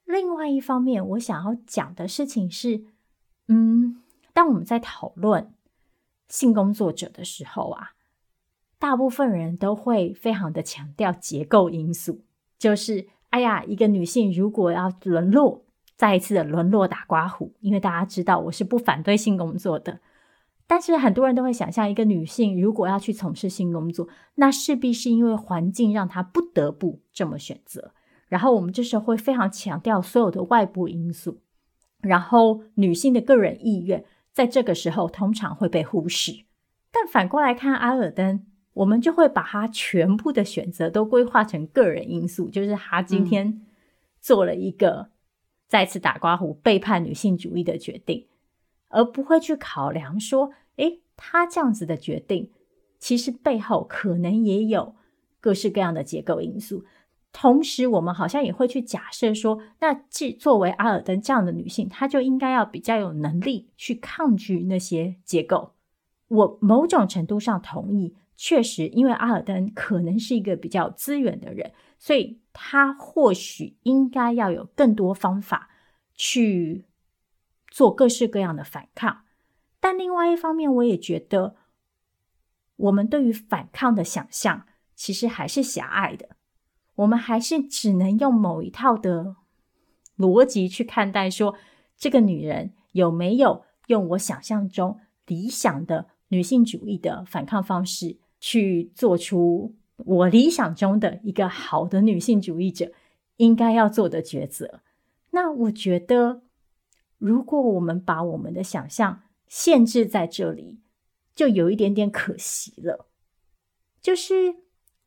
[0.05, 2.85] 另外一方面，我想要讲的事情是，
[3.49, 4.01] 嗯，
[4.33, 5.51] 当我们在讨论。
[6.27, 7.91] 性工作者的时候啊，
[8.79, 12.21] 大部分人都会非常的强调结构因素，
[12.57, 15.64] 就是哎呀，一个女性如果要沦落，
[15.95, 19.99] 再一次的沦落打刮胡，因为大家知道我是不反对性工作的，
[20.67, 27.93] 但是很多人都会想象，一个女性如果要去从事性工作，那势必是因为环境让她不得不这么选择，
[28.27, 31.39] 然后我们这时候会非常强调所有的外部因素，
[32.01, 34.03] 然后女性的个人意愿。
[34.33, 36.43] 在这个时候，通常会被忽视。
[36.91, 43.61] 但反过来看阿尔登，我们就会把他全部的选择都规划成个人因素，就是他今天
[44.19, 45.07] 做了一个
[45.67, 48.27] 再次打刮胡、背叛女性主义的决定，
[48.89, 52.51] 而不会去考量说，诶，他这样子的决定，
[52.99, 54.95] 其实背后可能也有
[55.39, 56.85] 各式各样的结构因素。
[57.31, 65.73] 同时，我们好像也会去假设说，那既作为阿尔登这样的女性，她就应该要比较有能力去抗拒那些结构。
[66.29, 75.69] 我某种程度上同意，确实，因为阿尔登可能是一个比较资源的人，所以他或许应该要有更多方法
[76.13, 76.85] 去
[77.69, 79.23] 做各式各样的反抗。
[79.79, 81.55] 但另外一方面，我也觉得，
[82.75, 84.65] 我们对于反抗的想象
[84.95, 86.29] 其实还是狭隘的。
[86.95, 89.35] 我们还是只能用某一套的
[90.17, 91.55] 逻辑去看待，说
[91.97, 98.17] 这个女人有没有用我想象中理想的女性主义的反抗方式，
[98.47, 102.91] 去做出我理想中的一个好的女性主义者
[103.37, 104.81] 应该要做的抉择。
[105.31, 106.43] 那我觉得，
[107.17, 110.77] 如果我们把我们的想象限制在这里，
[111.33, 113.07] 就有一点点可惜了。
[113.99, 114.57] 就是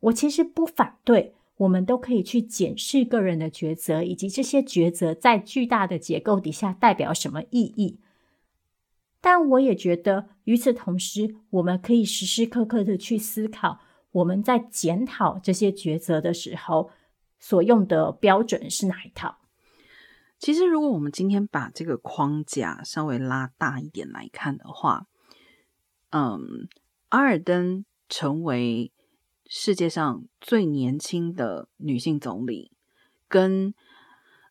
[0.00, 1.34] 我其实不反对。
[1.58, 7.98] 我们都可以去检视个人的抉择，以及这些抉择在巨大的结构底下代表什么意义。
[9.30, 13.78] 但我也觉得，与此同时，我们可以时时刻刻的去思考，
[14.10, 16.90] 我们在检讨这些抉择的时候，
[17.38, 19.36] 所用的标准是哪一套。
[20.38, 25.06] 其实，如果我们今天把这个框架稍微拉大一点来看的话，
[26.08, 26.66] 嗯，
[27.10, 28.90] 阿尔登成为。
[29.50, 32.70] 世界上最年轻的女性总理，
[33.28, 33.74] 跟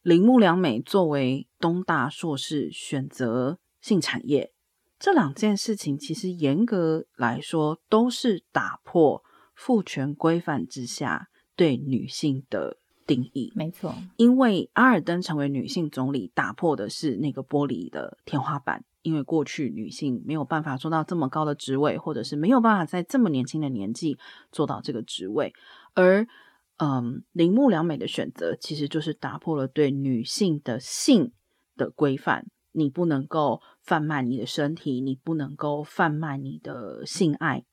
[0.01, 4.51] 铃木良美作为东大硕士选择性产业，
[4.99, 9.23] 这两件事情其实严格来说都是打破
[9.53, 13.51] 父权规范之下对女性的定义。
[13.55, 18.83] 没错，因为阿尔登成为女性总理，打破的是那个玻璃的天花板。
[19.03, 24.17] 因为过去女性没有办法做到这么高的职位，或者是没有办法在这么年轻的年纪
[24.51, 25.53] 做到这个职位，
[25.93, 26.27] 而
[26.75, 31.31] 嗯，铃木良美的选择其实就是打破了对女性的性
[31.77, 32.47] 的规范。
[32.73, 37.63] 你不能够贩卖你的身体，你不能够贩卖你的性爱。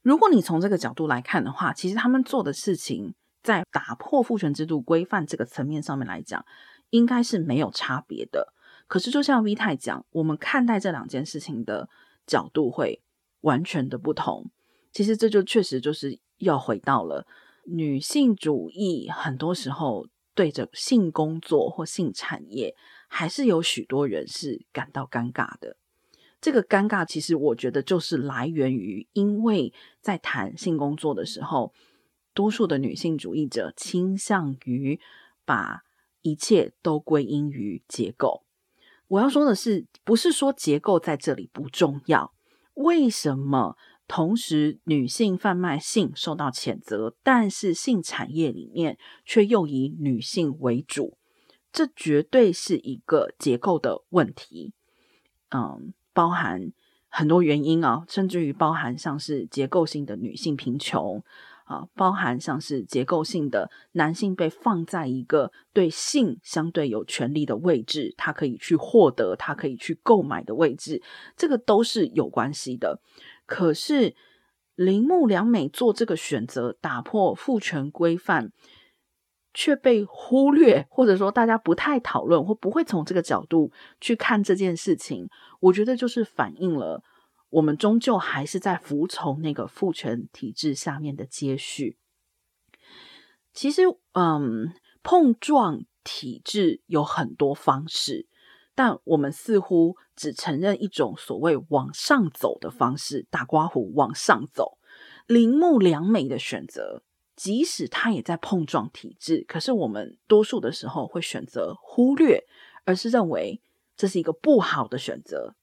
[0.00, 6.42] 如果你从这个角度来看的话，其实他们做的事情，在打破父权制度规范这个层面上面来讲，
[6.88, 8.54] 应该是没有差别的。
[8.86, 11.88] 可是，就像 V 太讲，我们看待这两件事情的
[12.26, 13.02] 角度会
[13.42, 14.50] 完全的不同。
[14.90, 17.26] 其实，这就确实就是要回到了
[17.66, 22.74] 女性主义，很多时候对着性工作或性产业，
[23.16, 25.76] 还是有许多人是感到尴尬的。
[26.40, 31.72] 这个尴尬其实我觉得就是来源于，因为在谈性工作的时候，
[32.34, 34.98] 多数的女性主义者倾向于
[35.44, 35.84] 把
[36.22, 38.42] 一切都归因于结构。
[39.06, 42.34] 我要说的是，不是说结构在这里不重要。
[42.74, 43.76] 为什么
[44.08, 51.16] 同时女性贩卖性受到谴责，但是性产业里面却又以女性为主？
[51.74, 54.72] 这绝对是一个结构的问题。
[55.50, 56.72] 嗯，包含
[57.10, 61.22] 很多原因啊，甚至于包含像是结构性的女性贫穷。
[61.64, 71.02] 啊，包含像是结构性的男性被放在一个对性相对有权利的位置，他可以去获得，他可以去购买的位置，
[71.38, 73.00] 这个都是有关系的。
[73.46, 74.14] 可是
[74.74, 78.52] 铃木良美做这个选择，打破父权规范，
[79.54, 85.28] 却被忽略，或者说大家不太讨论，或不会从这个角度去看这件事情，
[85.60, 87.02] 我觉得就是反映了。
[87.50, 91.96] 我们终究还是在服从那个父权体制下面的接续。
[93.52, 93.82] 其实，
[94.14, 94.74] 嗯，
[95.04, 98.26] 碰撞体制有很多方式，
[98.74, 104.78] 但我们似乎只承认一种所谓往上走的方式，大刮胡往上走。
[105.28, 107.04] 铃木良美的选择，
[107.36, 112.44] 即使他也在碰撞体制，可是我们多数的时候会选择忽略，
[112.84, 113.60] 而是认为
[113.96, 115.54] 这是一个不好的选择。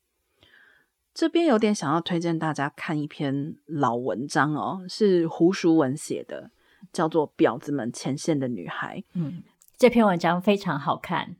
[1.13, 6.51] 这边有点想要推荐大家看一篇老文章哦，是胡淑文写的，
[6.93, 8.99] 叫做《婊子们前线的女孩》。
[9.13, 9.43] 嗯，
[9.77, 11.35] 这篇文章非常好看。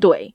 [0.00, 0.34] 对，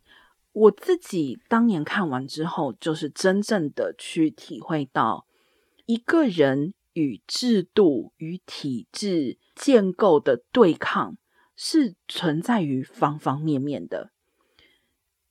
[0.52, 5.26] 我自己当年看完之后，就是真正的去体会到，
[5.86, 11.18] 一个人与制度与体制建构的对抗
[11.56, 14.12] 是存在于方方面面的。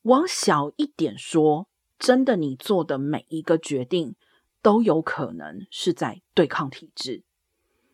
[0.03, 1.69] 往小一点说。
[2.01, 4.15] 真的，你做的每一个决定
[4.63, 7.25] 都有可能是在对抗体制。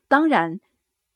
[0.09, 0.61] 当然，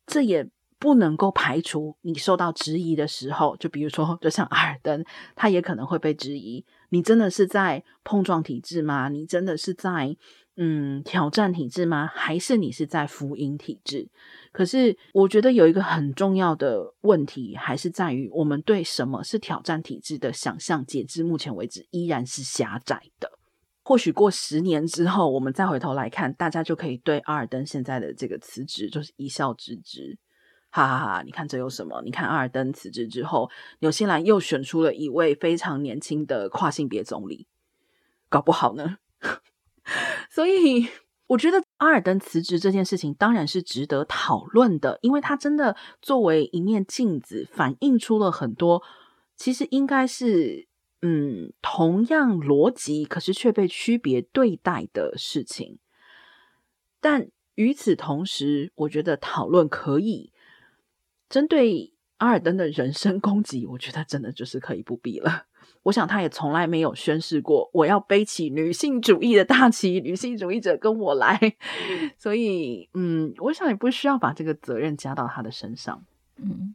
[0.07, 0.49] 这也
[0.79, 3.55] 不能够排除你受到质疑的时候。
[3.59, 5.05] 就比如说，就像阿尔登，
[5.37, 9.11] 他也可能会被质疑：你真的是在碰撞体制吗？
[9.11, 10.17] 你真的是在
[10.61, 12.11] 嗯挑战体制吗？
[12.13, 14.09] 还是你是在福音体制？
[14.51, 23.31] 可是，我觉得有一个很重要的问题，还是在于我们对什么是挑战体制的想象，截至目前为止依然是狭窄的。
[23.85, 30.19] 或许过十年之后，我们再回头来看，大家就可以对阿尔登现在的这个辞职就是一笑置之，
[30.71, 31.23] 哈哈哈！
[31.23, 32.03] 你看这有什么？
[32.03, 33.49] 你看阿尔登辞职之后，
[33.79, 37.47] 纽西兰又选出了一位非常年轻的跨性别总理，
[38.29, 38.97] 搞不好呢。
[40.29, 40.89] 所以。
[41.29, 48.83] 我觉得阿尔登辞职这件事情当然是值得讨论的，因为他真的作为一面镜子，反映出了很多
[49.37, 50.67] 其实应该是
[51.03, 55.79] 嗯同样逻辑，可是却被区别对待的事情。
[56.99, 60.33] 但与此同时，我觉得讨论可以
[61.29, 65.47] 针对阿尔登的人身攻击，我觉得真的就是可以不必了。
[65.85, 71.39] 我想他也从来没有宣誓过，我要背起女性主义的大旗，女性主义者跟我来。
[72.19, 76.05] 所以，嗯，我想也不需要把这个责任加到他的身上。
[76.37, 76.75] 嗯，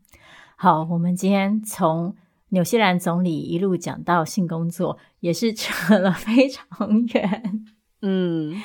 [0.56, 2.16] 好，我们今天从
[2.50, 7.66] 纽西兰总理一路讲到性工作，也是扯了非常远。
[8.02, 8.62] 嗯，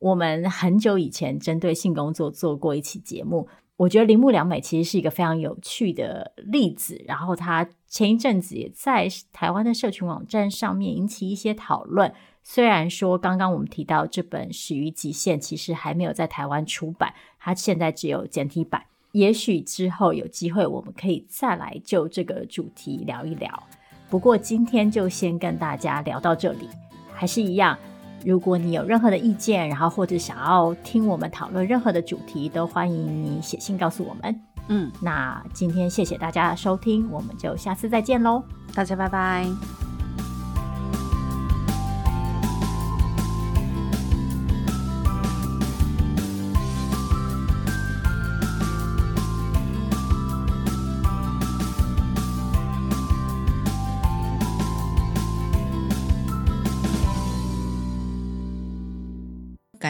[0.00, 3.48] 我们很久以前针对性工作做过一期节目。
[3.80, 12.12] 我觉得铃木良美其实是一个非常有趣的例子，然后他前一阵子也在台湾的社群网站上面引起一些讨论。
[12.42, 18.84] 虽然说刚刚我们提到这本《始于极限》其实还没有在台湾出版，它现在只有简体版。
[19.12, 23.50] 也许之后有机会我们可以再来就这个主题聊一聊。
[24.10, 26.68] 不过今天就先跟大家聊到这里，
[27.14, 27.78] 还是一样。
[28.24, 34.40] 如果你有任何的意见，然后或者想要听我们讨论任何的主题，都欢迎你写信告诉我们。
[34.68, 38.42] 嗯，那今天谢谢大家的收听，我们就下次再见喽，
[38.74, 39.89] 大家拜拜。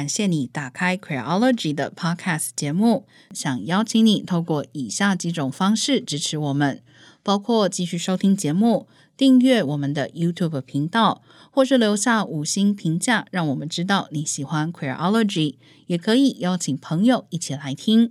[0.00, 6.82] 感谢你打开 Queerology 的 Podcast 节目，想邀请你透过以下几种方式支持我们，
[7.22, 11.20] 包括继续收听节目、订阅我们的 YouTube 频道，
[11.50, 15.56] 或是留下五星评价，让我们知道你喜欢 Queerology。
[15.86, 18.10] 也可以邀请朋友一起来听。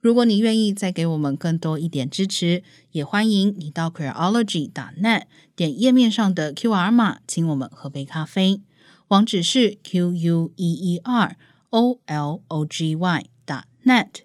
[0.00, 2.62] 如果你愿意再给我们更多一点支持，
[2.92, 5.22] 也欢迎你到 Queerology.net
[5.56, 8.60] 点页面上的 QR 码，请我们喝杯咖啡。
[9.14, 11.36] 网址是 q u e e r
[11.70, 14.24] o l o g y dot net。